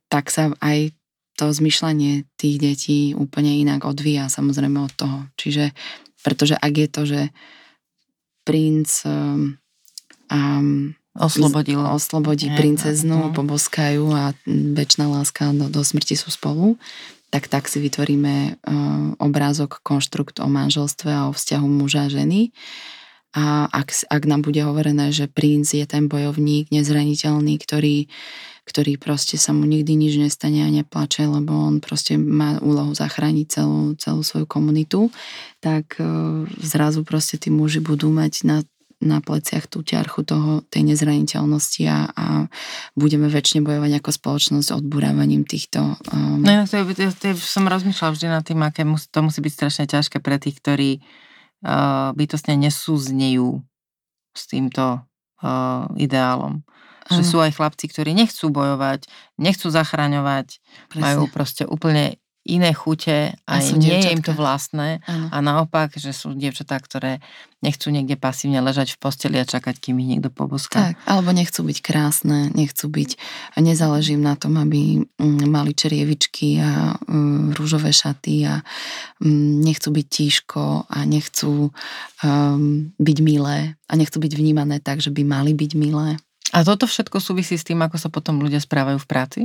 [0.08, 0.96] tak sa aj
[1.36, 5.18] to zmyšľanie tých detí úplne inak odvíja samozrejme od toho.
[5.36, 5.76] Čiže,
[6.24, 7.22] pretože ak je to, že
[8.48, 9.60] princ um,
[10.32, 11.78] um, Oslobodil.
[11.78, 13.34] oslobodí Nie, princeznu, no.
[13.38, 16.82] poboskajú a väčšina láska do, do smrti sú spolu,
[17.30, 22.50] tak tak si vytvoríme uh, obrázok, konštrukt o manželstve a o vzťahu muža a ženy.
[23.34, 28.06] A ak, ak nám bude hovorené, že princ je ten bojovník nezraniteľný, ktorý,
[28.70, 33.48] ktorý proste sa mu nikdy nič nestane a neplače, lebo on proste má úlohu zachrániť
[33.50, 35.10] celú, celú svoju komunitu,
[35.62, 38.58] tak uh, zrazu proste tí muži budú mať na
[39.04, 42.26] na pleciach tú ťarchu toho, tej nezraniteľnosti a, a
[42.96, 46.00] budeme väčšine bojovať ako spoločnosť odburávaním týchto...
[46.10, 46.42] Um...
[46.42, 49.54] No, to, je, to, je, som rozmýšľala vždy nad tým, aké musí, to musí byť
[49.54, 53.60] strašne ťažké pre tých, ktorí uh, bytostne nesúznejú
[54.34, 56.64] s týmto uh, ideálom.
[57.12, 61.04] Že sú aj chlapci, ktorí nechcú bojovať, nechcú zachraňovať, Presne.
[61.04, 65.00] majú proste úplne iné chute a, a nie je im to vlastné.
[65.08, 65.28] Ano.
[65.32, 67.24] A naopak, že sú dievčatá, ktoré
[67.64, 70.92] nechcú niekde pasívne ležať v posteli a čakať, kým ich niekto pobuská.
[70.92, 73.16] Tak, alebo nechcú byť krásne, nechcú byť,
[73.64, 78.60] nezáleží na tom, aby mm, mali čerievičky a um, rúžové šaty a
[79.24, 81.72] um, nechcú byť tížko a nechcú
[82.28, 86.20] um, byť milé a nechcú byť vnímané tak, že by mali byť milé.
[86.52, 89.40] A toto všetko súvisí s tým, ako sa potom ľudia správajú v práci?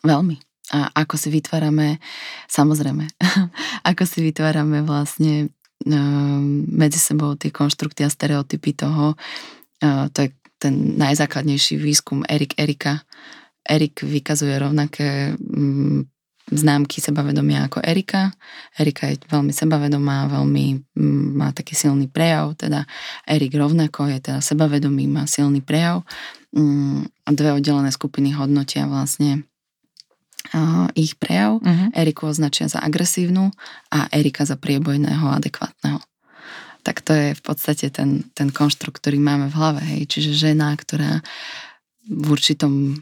[0.00, 0.40] Veľmi
[0.72, 2.00] a ako si vytvárame,
[2.48, 3.04] samozrejme,
[3.90, 5.52] ako si vytvárame vlastne
[5.84, 9.12] um, medzi sebou tie konštrukty a stereotypy toho,
[9.84, 13.04] uh, to je ten najzákladnejší výskum Erik Erika.
[13.68, 16.08] Erik vykazuje rovnaké um,
[16.48, 18.32] známky sebavedomia ako Erika.
[18.80, 22.88] Erika je veľmi sebavedomá, veľmi um, má taký silný prejav, teda
[23.28, 26.08] Erik rovnako je teda sebavedomý, má silný prejav.
[27.26, 29.42] A dve oddelené skupiny hodnotia vlastne
[30.52, 31.62] uh, ich prejav.
[31.62, 31.88] Uh-huh.
[31.96, 33.54] Eriku označia za agresívnu
[33.88, 36.02] a Erika za priebojného adekvátneho.
[36.84, 39.80] Tak to je v podstate ten, ten konštrukt, ktorý máme v hlave.
[39.80, 40.02] Hej.
[40.12, 41.24] Čiže žena, ktorá
[42.04, 43.00] v určitom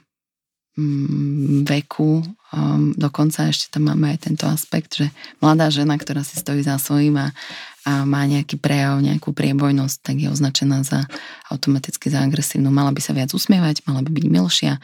[0.79, 2.23] mm, veku,
[2.55, 5.11] um, dokonca ešte tam máme aj tento aspekt, že
[5.43, 7.35] mladá žena, ktorá si stojí za svojím a,
[7.83, 11.03] a má nejaký prejav, nejakú priebojnosť, tak je označená za
[11.51, 12.71] automaticky za agresívnu.
[12.71, 14.79] Mala by sa viac usmievať, mala by byť milšia,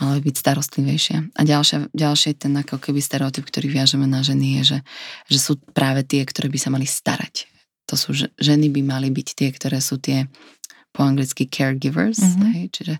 [0.00, 1.18] mala by byť starostlivejšia.
[1.36, 4.78] A ďalšia, ďalšie ten ako keby stereotyp, ktorý viažeme na ženy je, že,
[5.28, 7.44] že sú práve tie, ktoré by sa mali starať.
[7.84, 10.26] to sú ženy by mali byť tie, ktoré sú tie
[10.90, 12.50] po anglicky caregivers, mm-hmm.
[12.50, 12.94] hej, čiže,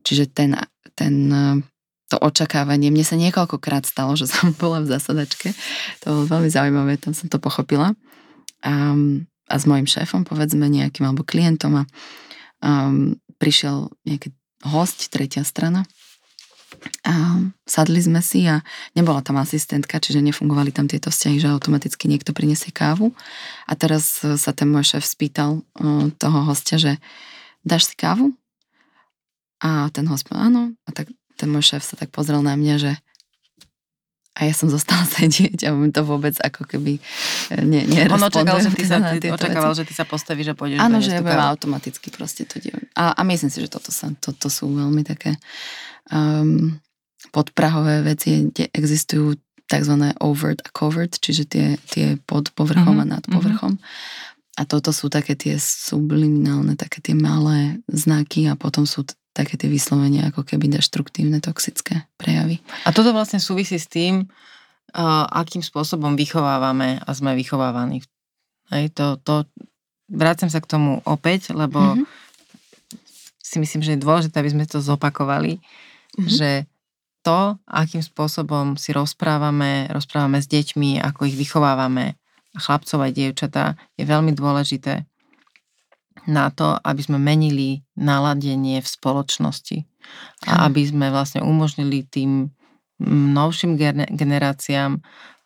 [0.00, 0.56] čiže ten,
[0.96, 1.14] ten
[2.08, 2.88] to očakávanie.
[2.88, 5.52] Mne sa niekoľkokrát stalo, že som bola v zasadačke.
[6.04, 7.92] To bolo veľmi zaujímavé, tam som to pochopila.
[8.64, 8.96] A,
[9.48, 11.84] a s mojim šéfom, povedzme nejakým, alebo klientom a
[12.64, 14.34] um, prišiel nejaký
[14.66, 15.86] host, tretia strana
[17.02, 18.60] a sadli sme si a
[18.92, 23.16] nebola tam asistentka, čiže nefungovali tam tieto vzťahy, že automaticky niekto prinesie kávu.
[23.64, 25.64] A teraz sa ten môj šéf spýtal
[26.20, 26.92] toho hostia, že
[27.64, 28.36] dáš si kávu?
[29.58, 30.62] A ten host povedal áno.
[30.86, 31.10] A tak
[31.40, 32.92] ten môj šéf sa tak pozrel na mňa, že
[34.38, 37.02] a ja som zostala sedieť a to vôbec ako keby
[37.50, 40.78] e, ne, On očakal, že ty sa, ty, očakával, že ty sa postavíš a pôjdeš
[40.78, 42.86] Áno, že ja automaticky proste to dejem.
[42.94, 45.34] A, a myslím si, že toto, sa, toto sú veľmi také
[46.12, 46.78] um,
[47.34, 49.36] podprahové veci, kde existujú
[49.68, 49.94] tzv.
[50.24, 53.12] overt a covert, čiže tie, tie pod povrchom mm-hmm.
[53.12, 53.32] a nad mhm.
[53.36, 53.72] povrchom.
[53.76, 54.56] Mm-hmm.
[54.58, 59.70] A toto sú také tie subliminálne, také tie malé znaky a potom sú také tie
[59.70, 62.58] vyslovenia ako keby deštruktívne, toxické prejavy.
[62.82, 68.02] A toto vlastne súvisí s tým, uh, akým spôsobom vychovávame a sme vychovávaní.
[68.74, 69.46] Hej, to, to,
[70.10, 72.06] vrácam sa k tomu opäť, lebo mm-hmm.
[73.38, 75.62] si myslím, že je dôležité, aby sme to zopakovali,
[76.16, 76.30] mm-hmm.
[76.30, 76.50] že
[77.26, 82.16] to, akým spôsobom si rozprávame, rozprávame s deťmi, ako ich vychovávame,
[82.56, 83.64] chlapcov aj dievčatá,
[84.00, 85.04] je veľmi dôležité
[86.28, 89.84] na to, aby sme menili naladenie v spoločnosti
[90.48, 92.52] a aby sme vlastne umožnili tým
[93.06, 93.78] novším
[94.10, 94.98] generáciám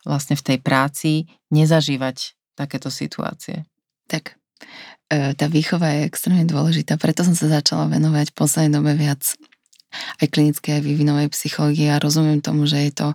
[0.02, 1.12] vlastne v tej práci
[1.52, 3.62] nezažívať takéto situácie.
[4.08, 4.34] Tak,
[5.12, 9.22] e, tá výchova je extrémne dôležitá, preto som sa začala venovať poslednej dobe viac
[10.20, 13.08] aj klinické, aj vývinovej psychológie a rozumiem tomu, že je to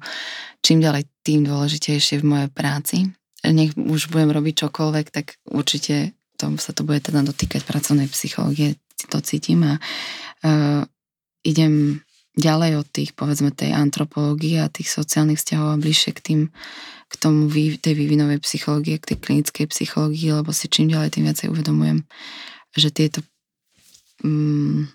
[0.62, 2.98] čím ďalej tým dôležitejšie v mojej práci.
[3.46, 8.78] Nech už budem robiť čokoľvek, tak určite to, sa to bude teda dotýkať pracovnej psychológie,
[9.10, 10.84] to cítim a uh,
[11.46, 12.02] idem
[12.38, 16.42] ďalej od tých, povedzme, tej antropológie a tých sociálnych vzťahov a bližšie k tým,
[17.10, 17.50] k tomu
[17.82, 22.06] tej vývinovej psychológie, k tej klinickej psychológii, lebo si čím ďalej tým viacej uvedomujem,
[22.78, 23.26] že tieto
[24.22, 24.86] um,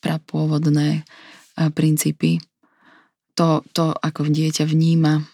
[0.00, 2.40] prapôvodné uh, princípy,
[3.38, 5.24] to, to, ako dieťa vníma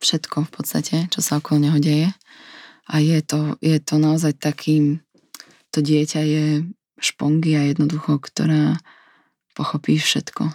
[0.00, 2.08] všetko v podstate, čo sa okolo neho deje,
[2.90, 5.04] a je to, je to naozaj takým,
[5.70, 6.44] to dieťa je
[6.98, 8.80] špongia jednoducho, ktorá
[9.54, 10.50] pochopí všetko.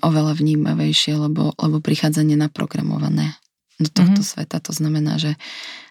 [0.00, 3.36] Oveľa vnímavejšie, lebo, lebo prichádza nenaprogramované
[3.78, 4.32] do tohto mm-hmm.
[4.42, 4.58] sveta.
[4.64, 5.38] To znamená, že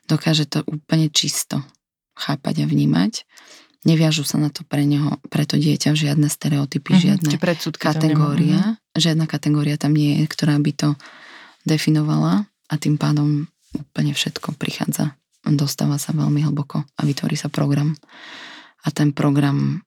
[0.09, 1.63] dokáže to úplne čisto
[2.17, 3.23] chápať a vnímať.
[3.87, 7.07] Neviažu sa na to pre neho, pre to dieťa žiadne stereotypy, mm-hmm.
[7.23, 7.31] žiadne
[7.79, 8.75] kategória.
[8.99, 10.89] Žiadna kategória tam nie je, ktorá by to
[11.63, 15.15] definovala a tým pádom úplne všetko prichádza
[15.55, 17.95] dostáva sa veľmi hlboko a vytvorí sa program.
[18.83, 19.85] A ten program,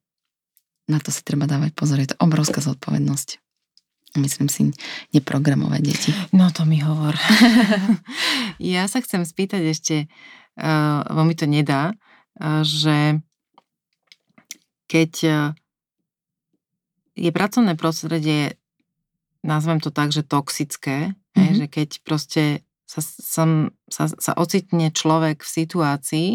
[0.88, 3.36] na to si treba dávať pozor, je to obrovská zodpovednosť.
[4.18, 4.74] Myslím si,
[5.14, 6.11] neprogramovať deti.
[6.34, 7.14] No to mi hovor.
[8.59, 9.96] ja sa chcem spýtať ešte,
[10.59, 11.94] uh, lebo mi to nedá,
[12.40, 13.22] uh, že
[14.91, 15.55] keď uh,
[17.14, 18.59] je pracovné prostredie,
[19.47, 21.55] nazvem to tak, že toxické, mm-hmm.
[21.55, 22.43] že keď proste
[22.91, 23.45] sa, sa,
[23.86, 26.30] sa, sa ocitne človek v situácii,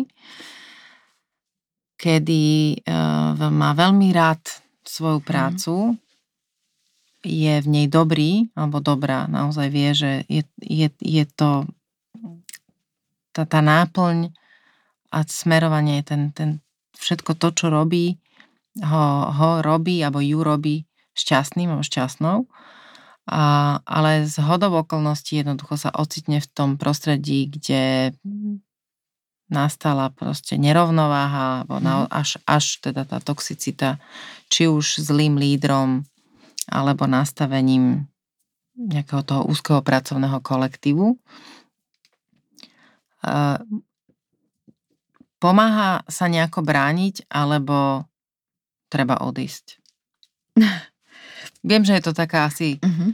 [2.00, 2.44] kedy
[2.88, 4.40] uh, má veľmi rád
[4.88, 5.28] svoju mhm.
[5.28, 5.96] prácu, mm.
[7.26, 11.68] je v nej dobrý, alebo dobrá, naozaj vie, že je, je, je to
[13.36, 14.32] tá, tá náplň
[15.12, 16.64] a smerovanie, ten, ten,
[16.96, 18.16] všetko to, čo robí,
[18.84, 20.76] ho, ho robí, alebo ju robí
[21.16, 22.38] šťastným alebo šťastnou.
[23.26, 23.44] A,
[23.88, 28.14] ale z hodov okolností jednoducho sa ocitne v tom prostredí, kde
[29.50, 32.08] nastala proste nerovnováha, alebo na, mhm.
[32.10, 34.02] až, až teda tá toxicita,
[34.50, 36.06] či už zlým lídrom,
[36.70, 38.10] alebo nastavením
[38.76, 41.16] nejakého toho úzkeho pracovného kolektívu.
[45.40, 48.10] Pomáha sa nejako brániť, alebo
[48.96, 49.76] treba odísť?
[51.68, 53.12] Viem, že je to taká asi uh-huh.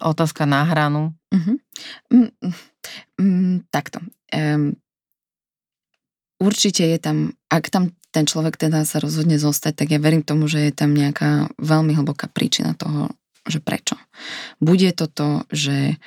[0.00, 1.12] otázka na hranu.
[1.28, 1.60] Uh-huh.
[2.08, 2.32] Mm,
[3.20, 4.00] mm, takto.
[4.32, 4.78] Um,
[6.40, 10.48] určite je tam, ak tam ten človek teda sa rozhodne zostať, tak ja verím tomu,
[10.48, 13.12] že je tam nejaká veľmi hlboká príčina toho,
[13.44, 14.00] že prečo.
[14.56, 16.00] Bude to to, že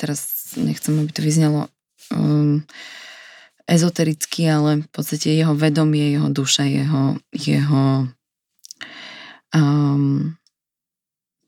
[0.00, 1.68] teraz nechcem, aby to vyznelo
[2.14, 2.64] um,
[3.68, 8.08] ezotericky, ale v podstate jeho vedomie, jeho duša, jeho, jeho
[9.52, 10.32] um,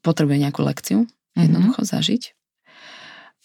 [0.04, 1.40] potrebuje nejakú lekciu, mhm.
[1.40, 1.96] jednoducho mm-hmm.
[1.96, 2.22] zažiť.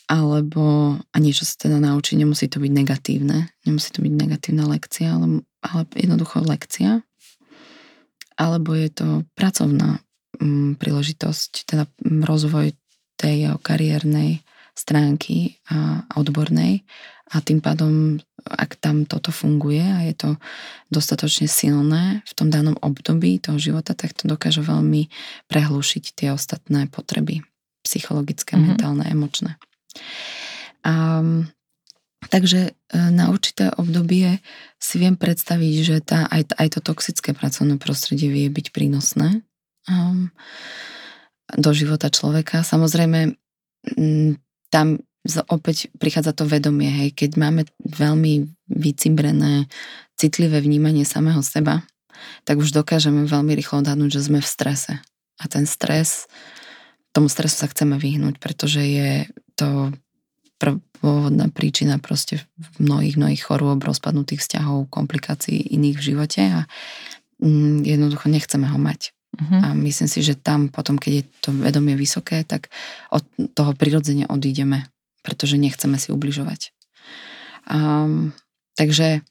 [0.06, 5.18] alebo a niečo sa teda naučiť, nemusí to byť negatívne, nemusí to byť negatívna lekcia,
[5.18, 7.02] ale, ale jednoducho lekcia.
[8.36, 10.04] Alebo je to pracovná
[10.44, 12.76] um, príležitosť, teda rozvoj
[13.16, 14.44] tej kariérnej
[14.76, 16.84] stránky a odbornej
[17.34, 20.30] a tým pádom, ak tam toto funguje a je to
[20.94, 25.10] dostatočne silné v tom danom období toho života, tak to dokáže veľmi
[25.50, 27.42] prehlušiť tie ostatné potreby
[27.82, 28.78] psychologické, mm-hmm.
[28.78, 29.58] mentálne, emočné.
[30.86, 31.22] A,
[32.30, 34.38] takže e, na určité obdobie
[34.78, 39.42] si viem predstaviť, že tá, aj, aj to toxické pracovné prostredie vie byť prínosné
[39.90, 40.30] um,
[41.58, 42.62] do života človeka.
[42.62, 43.34] Samozrejme,
[44.74, 45.05] tam
[45.50, 49.66] opäť prichádza to vedomie, hej, keď máme veľmi vycibrené,
[50.16, 51.84] citlivé vnímanie samého seba,
[52.48, 54.94] tak už dokážeme veľmi rýchlo odhadnúť, že sme v strese.
[55.42, 56.32] A ten stres,
[57.12, 59.28] tomu stresu sa chceme vyhnúť, pretože je
[59.60, 59.92] to
[61.04, 62.48] pôvodná príčina proste
[62.80, 66.60] mnohých, mnohých chorôb, rozpadnutých vzťahov, komplikácií iných v živote a
[67.44, 69.12] mm, jednoducho nechceme ho mať.
[69.36, 69.60] Uh-huh.
[69.60, 72.72] A myslím si, že tam potom, keď je to vedomie vysoké, tak
[73.12, 74.88] od toho prirodzene odídeme,
[75.26, 76.70] pretože nechceme si ubližovať.
[77.66, 78.30] Um,
[78.78, 79.26] takže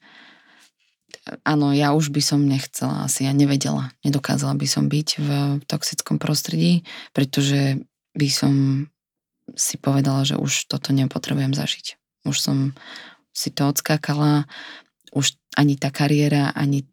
[1.47, 5.29] áno, ja už by som nechcela, asi ja nevedela, nedokázala by som byť v
[5.65, 6.83] toxickom prostredí,
[7.15, 7.79] pretože
[8.11, 8.53] by som
[9.55, 11.95] si povedala, že už toto nepotrebujem zažiť.
[12.27, 12.57] Už som
[13.31, 14.49] si to odskákala,
[15.15, 16.83] už ani tá kariéra, ani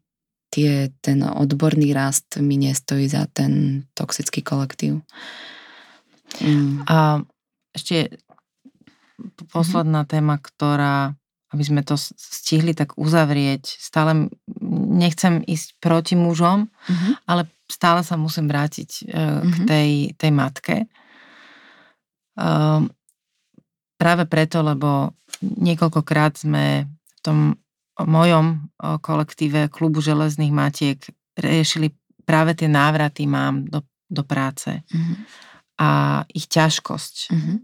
[0.53, 5.01] tie, ten odborný rast mi nestojí za ten toxický kolektív.
[6.37, 6.85] Mm.
[6.85, 7.25] A
[7.73, 8.21] ešte
[9.53, 10.09] posledná mm.
[10.09, 11.13] téma, ktorá,
[11.53, 14.33] aby sme to stihli tak uzavrieť, stále
[14.93, 17.13] nechcem ísť proti mužom, mm-hmm.
[17.29, 20.75] ale stále sa musím vrátiť uh, k tej, tej matke.
[22.33, 22.89] Uh,
[23.97, 27.39] práve preto, lebo niekoľkokrát sme v tom
[27.93, 28.73] mojom
[29.05, 30.97] kolektíve klubu železných matiek
[31.37, 31.93] riešili
[32.25, 35.15] práve tie návraty mám do, do práce mm-hmm.
[35.77, 35.89] a
[36.33, 37.15] ich ťažkosť.
[37.29, 37.57] Mm-hmm.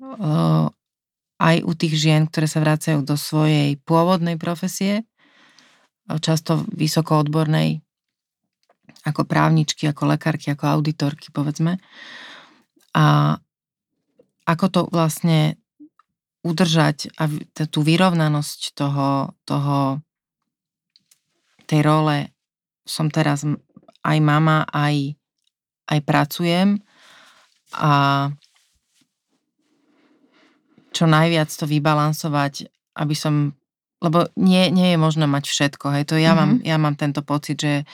[1.39, 5.07] Aj u tých žien, ktoré sa vracajú do svojej pôvodnej profesie,
[6.19, 7.79] často vysokoodbornej,
[9.05, 11.79] ako právničky, ako lekárky, ako auditorky, povedzme.
[12.97, 13.37] A
[14.49, 15.61] ako to vlastne
[16.41, 17.29] udržať a
[17.69, 20.01] tú vyrovnanosť toho, toho
[21.69, 22.33] tej role
[22.87, 23.45] som teraz
[24.01, 25.13] aj mama, aj,
[25.93, 26.81] aj pracujem
[27.77, 27.91] a
[30.99, 32.67] čo najviac to vybalansovať,
[32.99, 33.55] aby som,
[34.03, 36.59] lebo nie, nie je možné mať všetko, hej, to ja, mm-hmm.
[36.59, 37.87] mám, ja mám tento pocit, že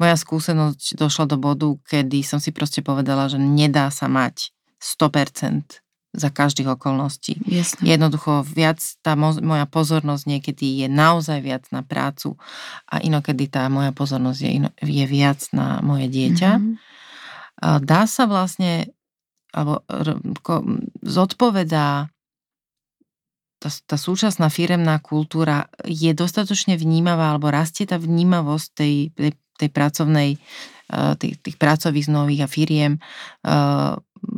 [0.00, 5.84] moja skúsenosť došla do bodu, kedy som si proste povedala, že nedá sa mať 100%
[6.16, 7.36] za každých okolností.
[7.44, 7.84] Jasne.
[7.84, 12.40] Jednoducho viac, tá mo- moja pozornosť niekedy je naozaj viac na prácu
[12.88, 16.52] a inokedy tá moja pozornosť je, ino- je viac na moje dieťa.
[16.56, 17.84] Mm-hmm.
[17.84, 18.96] Dá sa vlastne,
[19.52, 19.84] alebo
[21.04, 22.08] zodpovedá
[23.58, 29.70] tá, tá súčasná firemná kultúra je dostatočne vnímavá, alebo rastie tá vnímavosť tej, tej, tej
[29.72, 30.30] pracovnej,
[31.18, 32.92] tých, tých pracových nových a firiem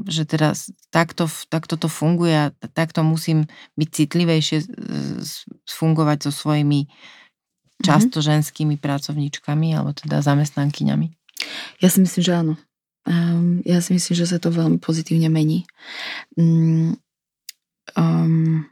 [0.08, 0.52] že teda
[0.90, 3.46] takto, takto to funguje a takto musím
[3.78, 4.58] byť citlivejšie
[5.64, 7.84] fungovať so svojimi mhm.
[7.84, 11.08] často ženskými pracovníčkami alebo teda zamestnankyňami?
[11.78, 12.54] Ja si myslím, že áno.
[13.08, 15.64] Um, ja si myslím, že sa to veľmi pozitívne mení.
[16.36, 16.98] Um,
[17.96, 18.68] um,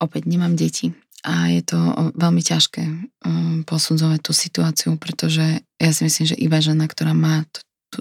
[0.00, 1.78] opäť nemám deti a je to
[2.16, 7.44] veľmi ťažké um, posudzovať tú situáciu, pretože ja si myslím, že iba žena, ktorá má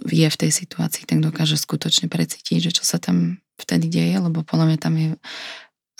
[0.08, 4.46] je v tej situácii, tak dokáže skutočne precítiť, že čo sa tam vtedy deje, lebo
[4.46, 5.10] podľa mňa tam je,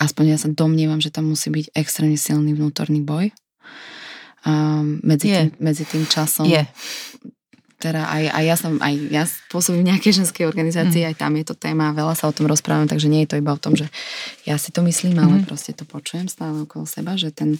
[0.00, 3.34] aspoň ja sa domnievam, že tam musí byť extrémne silný vnútorný boj.
[4.46, 5.36] A medzi, je.
[5.36, 6.64] tým, medzi tým časom je.
[7.80, 11.08] Teda aj, aj ja som, aj ja pôsobím v nejakej ženskej organizácii, mm.
[11.08, 13.56] aj tam je to téma, veľa sa o tom rozprávam, takže nie je to iba
[13.56, 13.88] o tom, že
[14.44, 15.48] ja si to myslím, ale mm.
[15.48, 17.56] proste to počujem stále okolo seba, že ten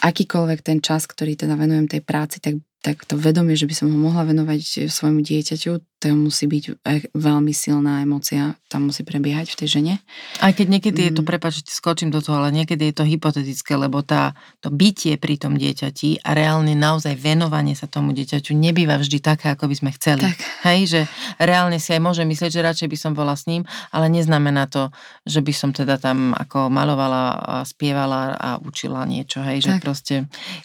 [0.00, 3.86] akýkoľvek ten čas, ktorý teda venujem tej práci, tak tak to vedomie, že by som
[3.94, 5.70] ho mohla venovať svojmu dieťaťu,
[6.02, 6.82] to musí byť
[7.14, 9.94] veľmi silná emocia, tam musí prebiehať v tej žene.
[10.42, 11.28] Aj keď niekedy je to, mm.
[11.30, 15.54] prepáč, skočím do toho, ale niekedy je to hypotetické, lebo tá, to bytie pri tom
[15.54, 20.26] dieťati a reálne naozaj venovanie sa tomu dieťaťu nebýva vždy také, ako by sme chceli.
[20.26, 20.38] Tak.
[20.66, 21.00] Hej, že
[21.38, 23.62] reálne si aj môžem myslieť, že radšej by som bola s ním,
[23.94, 24.90] ale neznamená to,
[25.22, 29.66] že by som teda tam ako malovala a spievala a učila niečo, hej, tak.
[29.70, 30.14] že proste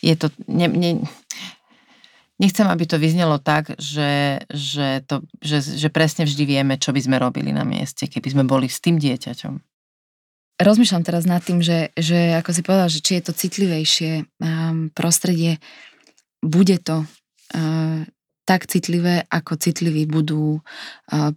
[0.01, 0.91] je to, ne, ne,
[2.37, 7.01] nechcem, aby to vyznelo tak, že, že, to, že, že presne vždy vieme, čo by
[7.01, 9.53] sme robili na mieste, keby sme boli s tým dieťaťom.
[10.57, 14.11] Rozmýšľam teraz nad tým, že, že ako si povedal, že či je to citlivejšie
[14.41, 15.61] um, prostredie,
[16.41, 18.01] bude to uh,
[18.41, 21.29] tak citlivé, ako citliví budú uh,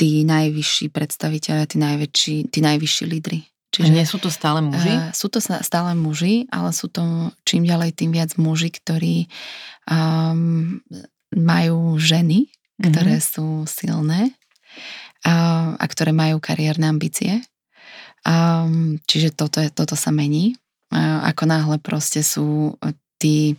[0.00, 3.44] tí najvyšší predstaviteľe, tí najväčší, tí najvyšší lídry.
[3.72, 4.88] Čiže nie sú to stále muži?
[4.88, 9.28] Uh, sú to stále muži, ale sú to čím ďalej tým viac muži, ktorí
[9.88, 10.78] um,
[11.32, 13.32] majú ženy, ktoré mm-hmm.
[13.32, 14.34] sú silné
[15.24, 17.40] a, a ktoré majú kariérne ambície.
[18.22, 20.54] Um, čiže toto, toto sa mení.
[20.92, 22.76] Uh, ako náhle proste sú
[23.16, 23.56] tí,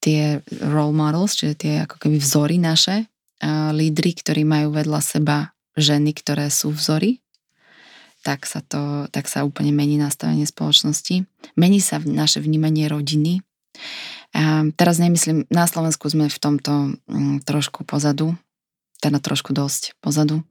[0.00, 3.06] tie role models, čiže tie ako keby vzory naše,
[3.44, 5.36] uh, lídry, ktorí majú vedľa seba
[5.76, 7.20] ženy, ktoré sú vzory,
[8.24, 11.30] tak sa, to, tak sa úplne mení nastavenie spoločnosti.
[11.54, 13.38] Mení sa naše vnímanie rodiny.
[14.34, 18.34] A teraz nemyslím, na Slovensku sme v tomto mm, trošku pozadu,
[18.98, 20.42] teda trošku dosť pozadu,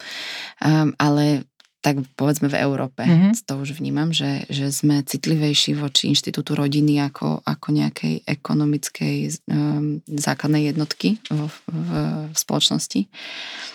[0.62, 1.44] um, ale
[1.86, 3.46] tak povedzme v Európe, mm-hmm.
[3.46, 10.02] to už vnímam, že, že sme citlivejší voči inštitútu rodiny ako, ako nejakej ekonomickej um,
[10.10, 11.90] základnej jednotky v, v,
[12.34, 13.06] v spoločnosti.
[13.06, 13.75] Mm,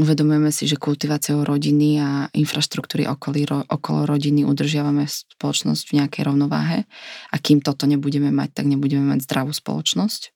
[0.00, 6.88] uvedomujeme si, že kultiváciou rodiny a infraštruktúry okolí, okolo rodiny udržiavame spoločnosť v nejakej rovnováhe
[7.28, 10.32] a kým toto nebudeme mať, tak nebudeme mať zdravú spoločnosť.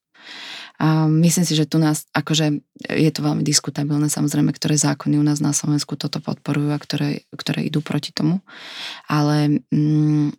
[0.83, 5.25] A myslím si, že tu nás, akože je to veľmi diskutabilné, samozrejme, ktoré zákony u
[5.25, 8.43] nás na Slovensku toto podporujú a ktoré, ktoré idú proti tomu.
[9.07, 10.35] Ale mm,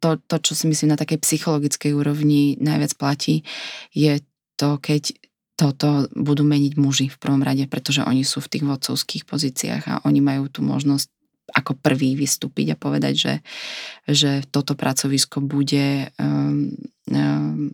[0.00, 3.42] to, to, čo si myslím na takej psychologickej úrovni najviac platí,
[3.90, 4.20] je
[4.56, 5.12] to, keď
[5.56, 9.94] toto budú meniť muži v prvom rade, pretože oni sú v tých vodcovských pozíciách a
[10.04, 11.08] oni majú tú možnosť
[11.56, 13.34] ako prvý vystúpiť a povedať, že,
[14.04, 16.74] že toto pracovisko bude um,
[17.08, 17.70] um,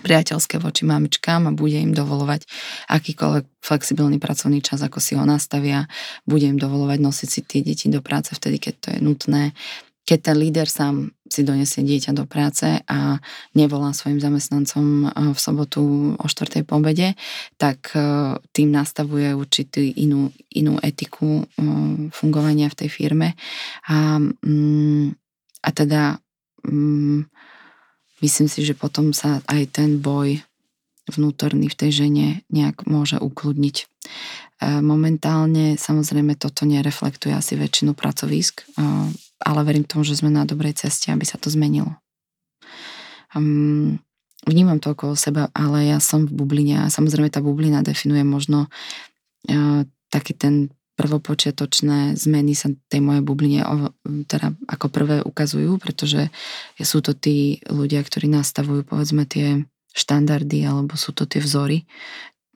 [0.00, 2.48] priateľské voči mamičkám a bude im dovolovať
[2.88, 5.90] akýkoľvek flexibilný pracovný čas, ako si ho nastavia,
[6.24, 9.44] bude im dovolovať nosiť si tie deti do práce vtedy, keď to je nutné,
[10.02, 13.16] keď ten líder sám si donesie dieťa do práce a
[13.56, 15.80] nevolá svojim zamestnancom eh, v sobotu
[16.18, 16.66] o 4.
[16.68, 17.16] po obede,
[17.56, 21.48] tak eh, tým nastavuje určitú inú, inú etiku eh,
[22.12, 23.38] fungovania v tej firme.
[23.88, 25.16] A, mm,
[25.62, 26.20] a teda
[26.68, 27.24] mm,
[28.20, 30.42] myslím si, že potom sa aj ten boj
[31.10, 33.90] vnútorný v tej žene nejak môže ukludniť.
[34.62, 38.62] Momentálne samozrejme toto nereflektuje asi väčšinu pracovísk
[39.42, 41.98] ale verím tomu, že sme na dobrej ceste, aby sa to zmenilo.
[43.34, 43.98] Um,
[44.46, 48.68] vnímam to okolo seba, ale ja som v bubline a samozrejme tá bublina definuje možno
[49.50, 49.82] uh,
[50.12, 53.64] taký ten prvopočiatočné zmeny sa tej mojej bubline
[54.28, 56.28] teda ako prvé ukazujú, pretože
[56.76, 59.64] sú to tí ľudia, ktorí nastavujú povedzme tie
[59.96, 61.88] štandardy alebo sú to tie vzory.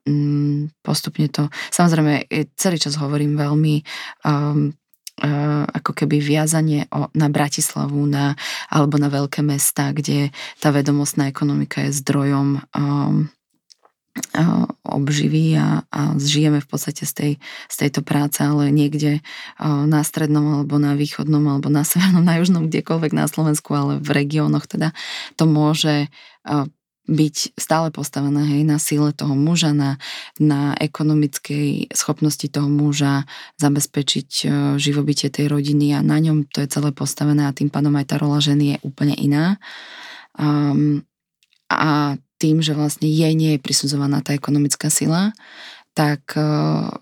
[0.06, 3.82] Um, postupne to, samozrejme celý čas hovorím veľmi
[4.22, 4.70] um,
[5.72, 8.36] ako keby viazanie o, na Bratislavu na,
[8.68, 10.28] alebo na veľké mesta, kde
[10.60, 13.32] tá vedomostná ekonomika je zdrojom um,
[14.84, 17.32] obživy a, a žijeme v podstate z, tej,
[17.68, 19.20] z tejto práce, ale niekde
[19.60, 24.10] na strednom alebo na východnom alebo na severnom, na južnom, kdekoľvek na Slovensku, ale v
[24.12, 24.96] regiónoch teda
[25.36, 26.08] to môže
[27.06, 29.98] byť stále postavená hej, na síle toho muža, na,
[30.42, 33.24] na ekonomickej schopnosti toho muža
[33.62, 37.94] zabezpečiť uh, živobytie tej rodiny a na ňom to je celé postavené a tým pádom
[37.94, 39.56] aj tá rola ženy je úplne iná.
[40.34, 41.06] Um,
[41.70, 45.32] a tým, že vlastne jej nie je prisudzovaná tá ekonomická sila,
[45.96, 46.92] tak uh,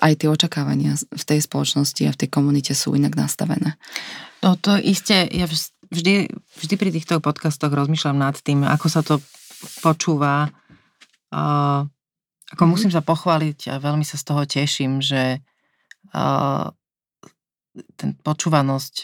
[0.00, 3.76] aj tie očakávania v tej spoločnosti a v tej komunite sú inak nastavené.
[4.42, 5.44] No to isté, ja
[5.92, 9.20] vždy, vždy pri týchto podcastoch rozmýšľam nad tým, ako sa to
[9.84, 10.48] počúva.
[11.32, 11.86] Uh,
[12.52, 15.40] ako mm musím sa pochváliť a veľmi sa z toho teším, že
[16.12, 16.66] uh,
[17.96, 18.94] ten počúvanosť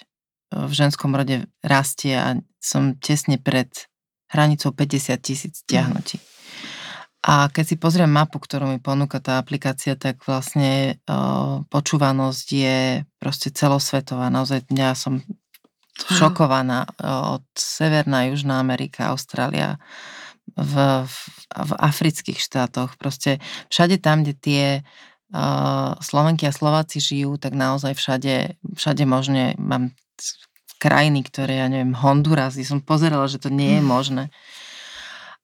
[0.49, 3.68] v ženskom rode rastie a som tesne pred
[4.28, 5.61] hranicou 50 tisíc mhm.
[5.64, 6.16] stiahnutí.
[6.20, 6.26] Mm.
[7.28, 12.78] A keď si pozriem mapu, ktorú mi ponúka tá aplikácia, tak vlastne uh, počúvanosť je
[13.18, 14.30] proste celosvetová.
[14.30, 15.20] Naozaj ja som
[16.07, 16.86] šokovaná
[17.34, 19.82] od Severná, Južná Amerika, Austrália,
[20.57, 20.74] v,
[21.07, 21.14] v,
[21.53, 22.96] v afrických štátoch.
[22.96, 29.55] Proste všade tam, kde tie uh, Slovenky a Slováci žijú, tak naozaj všade, všade možne
[29.61, 29.92] mám
[30.78, 33.88] krajiny, ktoré, ja neviem, Honduras, som pozerala, že to nie je hm.
[33.88, 34.24] možné.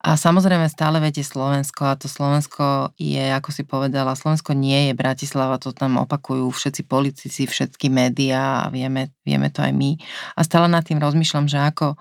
[0.04, 4.92] A samozrejme stále viete Slovensko a to Slovensko je, ako si povedala, Slovensko nie je
[4.92, 9.96] Bratislava, to tam opakujú všetci politici, všetky médiá a vieme, vieme to aj my.
[10.36, 11.96] A stále nad tým rozmýšľam, že ako,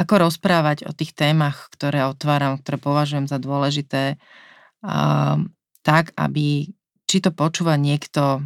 [0.00, 5.36] ako rozprávať o tých témach, ktoré otváram, ktoré považujem za dôležité, uh,
[5.84, 6.72] tak, aby
[7.04, 8.40] či to počúva niekto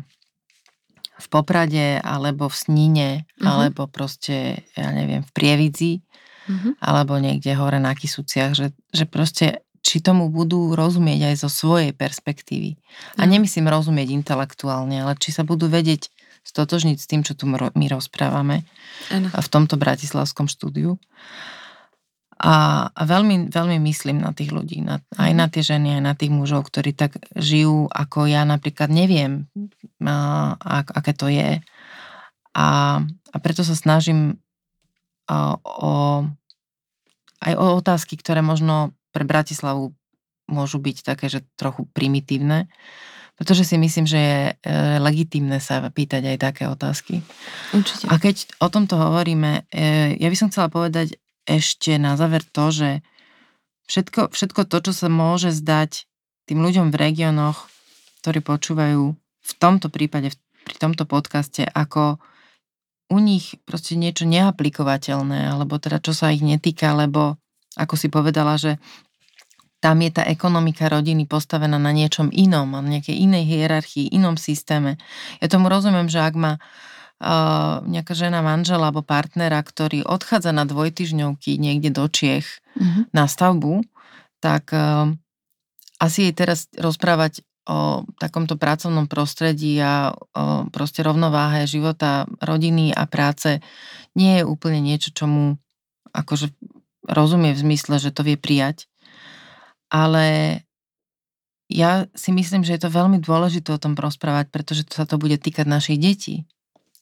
[1.15, 3.47] v Poprade, alebo v Sníne, uh-huh.
[3.47, 6.03] alebo proste, ja neviem, v Prievidzi,
[6.47, 6.73] uh-huh.
[6.81, 11.93] alebo niekde hore na Kisuciach, že, že proste či tomu budú rozumieť aj zo svojej
[11.93, 12.81] perspektívy.
[13.21, 16.09] A nemyslím rozumieť intelektuálne, ale či sa budú vedieť
[16.45, 18.65] stotožniť s tým, čo tu my rozprávame
[19.13, 19.29] ano.
[19.29, 20.97] v tomto bratislavskom štúdiu.
[22.41, 25.39] A, a veľmi, veľmi myslím na tých ľudí, na, aj mhm.
[25.39, 29.49] na tie ženy, aj na tých mužov, ktorí tak žijú, ako ja napríklad neviem,
[30.05, 31.61] a, a, aké to je.
[32.55, 32.67] A,
[33.05, 34.41] a preto sa snažím
[35.29, 36.25] o,
[37.45, 39.93] aj o otázky, ktoré možno pre Bratislavu
[40.49, 42.69] môžu byť také, že trochu primitívne,
[43.35, 44.55] pretože si myslím, že je e,
[45.03, 47.25] legitímne sa pýtať aj také otázky.
[47.75, 48.07] Určite.
[48.07, 51.19] A keď o tomto hovoríme, e, ja by som chcela povedať
[51.49, 52.91] ešte na záver to, že
[53.91, 56.07] všetko, všetko to, čo sa môže zdať
[56.47, 57.69] tým ľuďom v regiónoch,
[58.23, 60.33] ktorí počúvajú v tomto prípade,
[60.65, 62.23] pri tomto podcaste, ako
[63.15, 67.39] u nich proste niečo neaplikovateľné, alebo teda čo sa ich netýka, lebo
[67.79, 68.83] ako si povedala, že
[69.79, 74.97] tam je tá ekonomika rodiny postavená na niečom inom, na nejakej inej hierarchii, inom systéme.
[75.45, 80.65] Ja tomu rozumiem, že ak má uh, nejaká žena manžela alebo partnera, ktorý odchádza na
[80.65, 83.05] dvojtyžňovky niekde do Čiech uh-huh.
[83.13, 83.85] na stavbu,
[84.41, 85.13] tak uh,
[86.01, 93.09] asi jej teraz rozprávať o takomto pracovnom prostredí a o proste rovnováhe života, rodiny a
[93.09, 93.65] práce
[94.13, 95.57] nie je úplne niečo, čomu
[96.13, 96.53] akože
[97.09, 98.89] rozumie v zmysle, že to vie prijať.
[99.89, 100.61] Ale
[101.73, 105.37] ja si myslím, že je to veľmi dôležité o tom rozprávať, pretože sa to bude
[105.41, 106.45] týkať našich detí.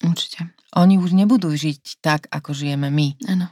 [0.03, 0.51] Určite.
[0.75, 3.19] Oni už nebudú žiť tak, ako žijeme my.
[3.29, 3.51] Áno.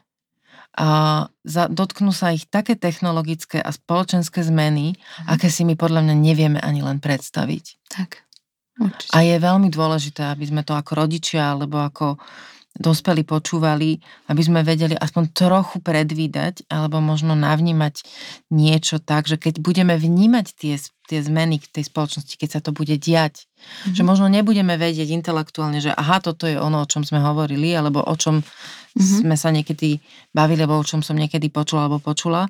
[0.78, 5.26] A za, dotknú sa ich také technologické a spoločenské zmeny, mhm.
[5.26, 7.90] aké si my podľa mňa nevieme ani len predstaviť.
[7.90, 8.30] Tak.
[8.80, 9.12] Určite.
[9.12, 12.16] A je veľmi dôležité, aby sme to ako rodičia alebo ako
[12.78, 13.98] dospelí počúvali,
[14.30, 18.06] aby sme vedeli aspoň trochu predvídať alebo možno navnímať
[18.54, 20.74] niečo tak, že keď budeme vnímať tie,
[21.10, 23.94] tie zmeny v tej spoločnosti, keď sa to bude diať, mm-hmm.
[23.98, 28.06] že možno nebudeme vedieť intelektuálne, že aha, toto je ono, o čom sme hovorili, alebo
[28.06, 29.26] o čom mm-hmm.
[29.26, 29.98] sme sa niekedy
[30.30, 32.46] bavili, alebo o čom som niekedy počula alebo počula,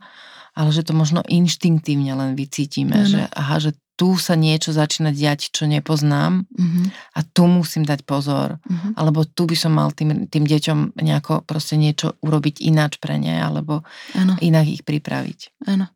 [0.52, 3.12] ale že to možno inštinktívne len vycítime, mm-hmm.
[3.12, 6.84] že aha, že tu sa niečo začína diať, čo nepoznám mm-hmm.
[6.88, 8.56] a tu musím dať pozor.
[8.64, 8.96] Mm-hmm.
[8.96, 13.36] Alebo tu by som mal tým, tým deťom nejako proste niečo urobiť ináč pre ne,
[13.36, 13.84] alebo
[14.16, 14.40] ano.
[14.40, 15.68] inak ich pripraviť.
[15.68, 15.92] Áno.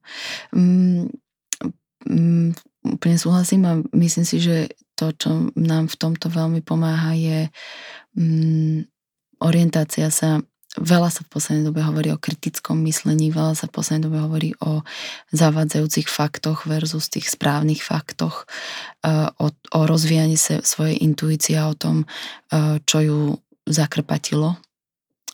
[0.53, 1.17] Mm,
[2.05, 2.49] mm,
[2.93, 4.69] úplne súhlasím a myslím si, že
[5.01, 7.49] to, čo nám v tomto veľmi pomáha, je
[8.21, 8.85] mm,
[9.41, 10.45] orientácia sa
[10.75, 14.51] Veľa sa v poslednej dobe hovorí o kritickom myslení, veľa sa v poslednej dobe hovorí
[14.59, 14.83] o
[15.31, 18.51] zavádzajúcich faktoch versus tých správnych faktoch,
[19.07, 23.21] e, o, o rozvíjaní sa svojej intuície o tom, e, čo ju
[23.71, 24.59] zakrpatilo,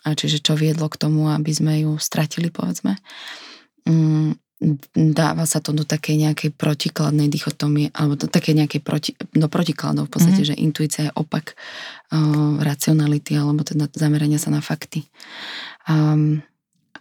[0.04, 3.00] čiže čo viedlo k tomu, aby sme ju stratili, povedzme.
[4.92, 10.08] Dáva sa to do takej nejakej protikladnej dichotomie, alebo do také nejakej proti, do protikladov
[10.08, 10.52] v podstate, mm-hmm.
[10.52, 15.08] že intuícia je opak uh, racionality, alebo teda zamerania sa na fakty.
[15.88, 16.44] Um,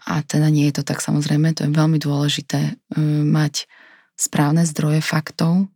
[0.07, 3.67] a teda nie je to tak samozrejme, to je veľmi dôležité uh, mať
[4.15, 5.67] správne zdroje faktov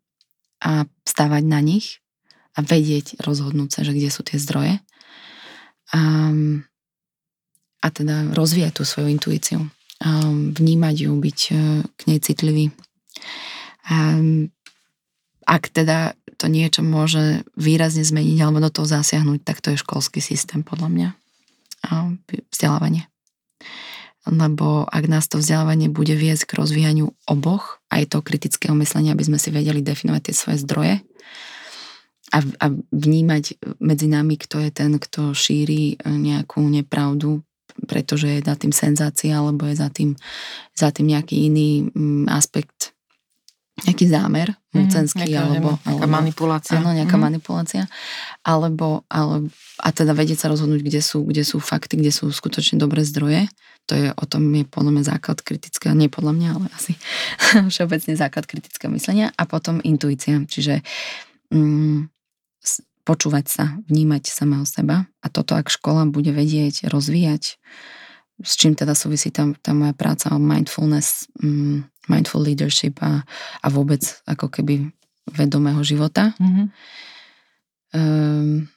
[0.64, 2.00] a stávať na nich
[2.56, 4.80] a vedieť, rozhodnúť sa, že kde sú tie zdroje.
[5.92, 6.64] Um,
[7.84, 9.68] a teda rozvíjať tú svoju intuíciu
[10.54, 11.54] vnímať ju, byť e,
[11.88, 12.66] k nej citlivý.
[15.43, 20.24] Ak teda to niečo môže výrazne zmeniť alebo do toho zasiahnuť, tak to je školský
[20.24, 21.09] systém podľa mňa.
[22.47, 23.12] Vzdelávanie.
[24.24, 29.28] Lebo ak nás to vzdelávanie bude viesť k rozvíjaniu oboch, aj to kritického myslenia, aby
[29.28, 30.96] sme si vedeli definovať tie svoje zdroje,
[32.34, 37.46] a, a vnímať medzi nami, kto je ten, kto šíri nejakú nepravdu,
[37.86, 40.16] pretože je za tým senzácia, alebo je za tým,
[40.74, 42.93] za tým nejaký iný mm, aspekt,
[43.83, 46.78] nejaký zámer mocenský, mm, alebo, nejaká alebo, manipulácia.
[46.78, 47.24] Áno, nejaká mm.
[47.25, 47.83] manipulácia.
[48.45, 49.50] Alebo, ale,
[49.82, 53.50] a teda vedieť sa rozhodnúť, kde sú, kde sú fakty, kde sú skutočne dobré zdroje.
[53.91, 56.95] To je o tom je podľa mňa základ kritického, nie podľa mňa, ale asi
[57.74, 59.33] všeobecne základ kritického myslenia.
[59.36, 60.86] A potom intuícia, čiže
[61.51, 62.13] mm,
[63.04, 67.59] počúvať sa, vnímať samého seba a toto, ak škola bude vedieť rozvíjať,
[68.43, 73.24] s čím teda súvisí tam tá moja práca o mindfulness, um, mindful leadership a,
[73.62, 74.92] a vôbec ako keby
[75.32, 76.67] vedomého života, mm-hmm.
[77.96, 78.67] um,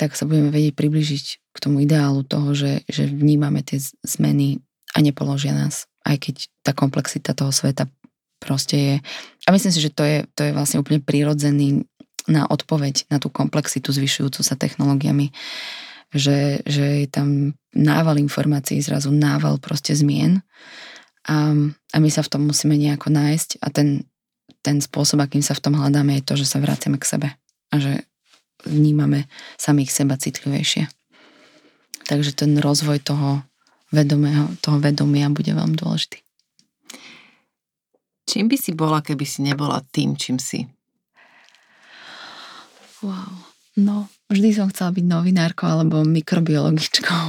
[0.00, 4.58] tak sa budeme vedieť približiť k tomu ideálu toho, že, že vnímame tie zmeny
[4.96, 6.34] a nepoložia nás, aj keď
[6.66, 7.86] tá komplexita toho sveta
[8.42, 8.96] proste je.
[9.46, 11.86] A myslím si, že to je, to je vlastne úplne prirodzený
[12.30, 15.34] na odpoveď na tú komplexitu zvyšujúcu sa technológiami,
[16.12, 20.44] že, že je tam nával informácií, zrazu nával proste zmien
[21.26, 21.54] a,
[21.94, 24.06] a my sa v tom musíme nejako nájsť a ten,
[24.60, 27.28] ten spôsob, akým sa v tom hľadáme, je to, že sa vraciame k sebe
[27.72, 28.04] a že
[28.66, 29.26] vnímame
[29.58, 30.86] samých seba citlivejšie.
[32.06, 33.42] Takže ten rozvoj toho
[33.94, 36.18] vedomého, toho vedomia bude veľmi dôležitý.
[38.26, 40.66] Čím by si bola, keby si nebola tým, čím si?
[43.02, 43.34] Wow.
[43.76, 47.24] No, vždy som chcela byť novinárkou alebo mikrobiologičkou.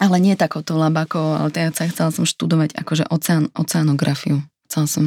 [0.00, 4.42] Ale nie takouto labakou, ale teda chcela som študovať akože oceán, oceanografiu.
[4.66, 5.04] Chcela som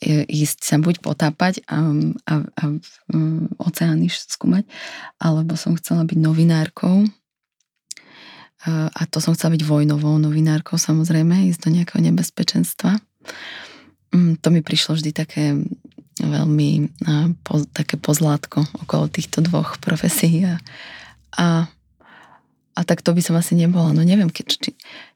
[0.00, 1.84] e, ísť sa buď potápať a,
[2.24, 2.64] a, a
[3.60, 4.64] oceány skúmať,
[5.20, 7.06] alebo som chcela byť novinárkou
[8.68, 13.00] a to som chcela byť vojnovou novinárkou samozrejme, ísť do nejakého nebezpečenstva.
[14.12, 15.56] Mm, to mi prišlo vždy také
[16.20, 17.00] veľmi
[17.42, 20.60] po, také pozlátko okolo týchto dvoch profesí a,
[21.36, 21.66] a,
[22.76, 23.96] a tak to by som asi nebola.
[23.96, 24.70] No neviem, keď, či,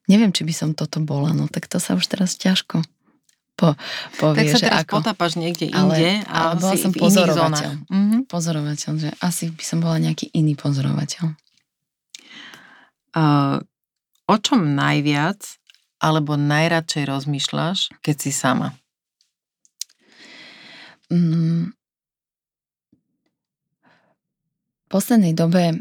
[0.08, 2.82] neviem, či by som toto bola, no tak to sa už teraz ťažko
[3.54, 3.78] po,
[4.18, 7.70] povie, tak sa teraz ako, potápaš niekde inde, ale, ale bola som pozorovateľ.
[7.86, 8.20] Mm-hmm.
[8.26, 11.38] Pozorovateľ, že asi by som bola nejaký iný pozorovateľ.
[13.14, 13.62] Uh,
[14.26, 15.38] o čom najviac
[16.02, 18.74] alebo najradšej rozmýšľaš, keď si sama?
[21.12, 21.72] Mm.
[24.84, 25.76] V poslednej dobe e,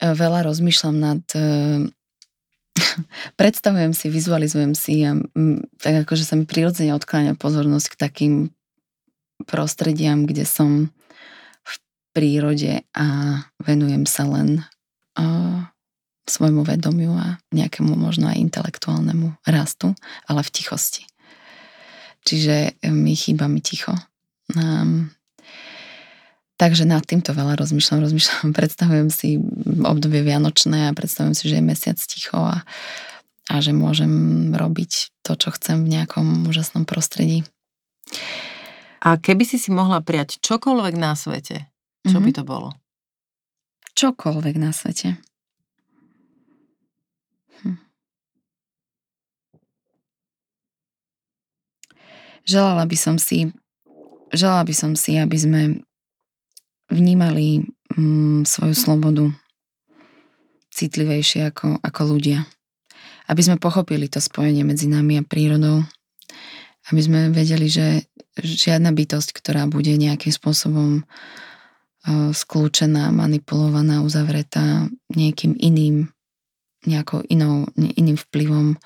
[0.00, 1.22] veľa rozmýšľam nad...
[1.32, 1.86] E,
[3.40, 5.18] predstavujem si, vizualizujem si a
[5.82, 8.34] tak akože sa mi prirodzene odkláňa pozornosť k takým
[9.46, 10.90] prostrediam, kde som
[11.62, 11.74] v
[12.14, 13.06] prírode a
[13.62, 14.66] venujem sa len
[15.18, 15.66] uh,
[16.28, 19.94] svojmu vedomiu a nejakému možno aj intelektuálnemu rastu,
[20.28, 21.02] ale v tichosti.
[22.28, 23.96] Čiže mi chýba mi ticho.
[24.56, 25.12] Um,
[26.56, 29.36] takže nad týmto veľa rozmýšľam, rozmýšľam, predstavujem si
[29.84, 32.64] obdobie Vianočné a predstavujem si, že je mesiac ticho a,
[33.52, 34.12] a že môžem
[34.56, 37.44] robiť to, čo chcem v nejakom úžasnom prostredí.
[38.98, 41.68] A keby si si mohla prijať čokoľvek na svete,
[42.08, 42.24] čo mm-hmm.
[42.24, 42.68] by to bolo?
[43.94, 45.20] Čokoľvek na svete.
[52.48, 53.52] Želala by som si,
[54.32, 55.62] želala by som si, aby sme
[56.88, 59.24] vnímali mm, svoju slobodu
[60.72, 62.46] citlivejšie ako, ako ľudia.
[63.28, 65.84] Aby sme pochopili to spojenie medzi nami a prírodou.
[66.88, 68.08] Aby sme vedeli, že
[68.40, 76.08] žiadna bytosť, ktorá bude nejakým spôsobom uh, skľúčená, manipulovaná, uzavretá niekým iným,
[76.88, 78.78] nejakou inou, iným vplyvom,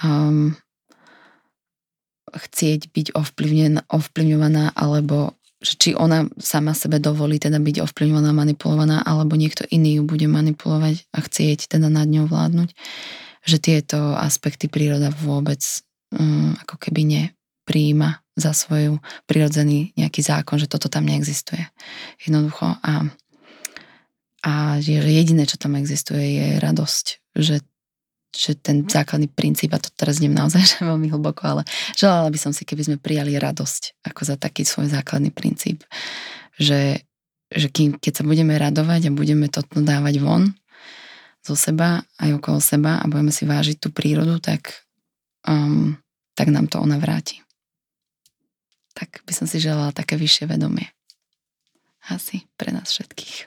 [0.00, 0.56] um,
[2.36, 3.06] chcieť byť
[3.88, 10.02] ovplyvňovaná, alebo či ona sama sebe dovolí teda byť ovplyvňovaná, manipulovaná, alebo niekto iný ju
[10.04, 12.70] bude manipulovať a chcieť teda nad ňou vládnuť,
[13.46, 15.62] že tieto aspekty príroda vôbec
[16.12, 21.64] um, ako keby nepríjima za svoju prirodzený nejaký zákon, že toto tam neexistuje.
[22.20, 23.08] Jednoducho a,
[24.44, 24.52] a
[24.84, 27.64] jediné, čo tam existuje, je radosť, že
[28.36, 31.62] že ten základný princíp, a to teraz idem naozaj že veľmi hlboko, ale
[31.96, 35.82] želala by som si, keby sme prijali radosť ako za taký svoj základný princíp.
[36.60, 37.00] Že,
[37.52, 40.56] že kým, keď sa budeme radovať a budeme to dávať von
[41.46, 44.82] zo seba aj okolo seba a budeme si vážiť tú prírodu, tak,
[45.46, 45.94] um,
[46.34, 47.38] tak nám to ona vráti.
[48.98, 50.90] Tak by som si želala také vyššie vedomie.
[52.10, 53.46] Asi pre nás všetkých.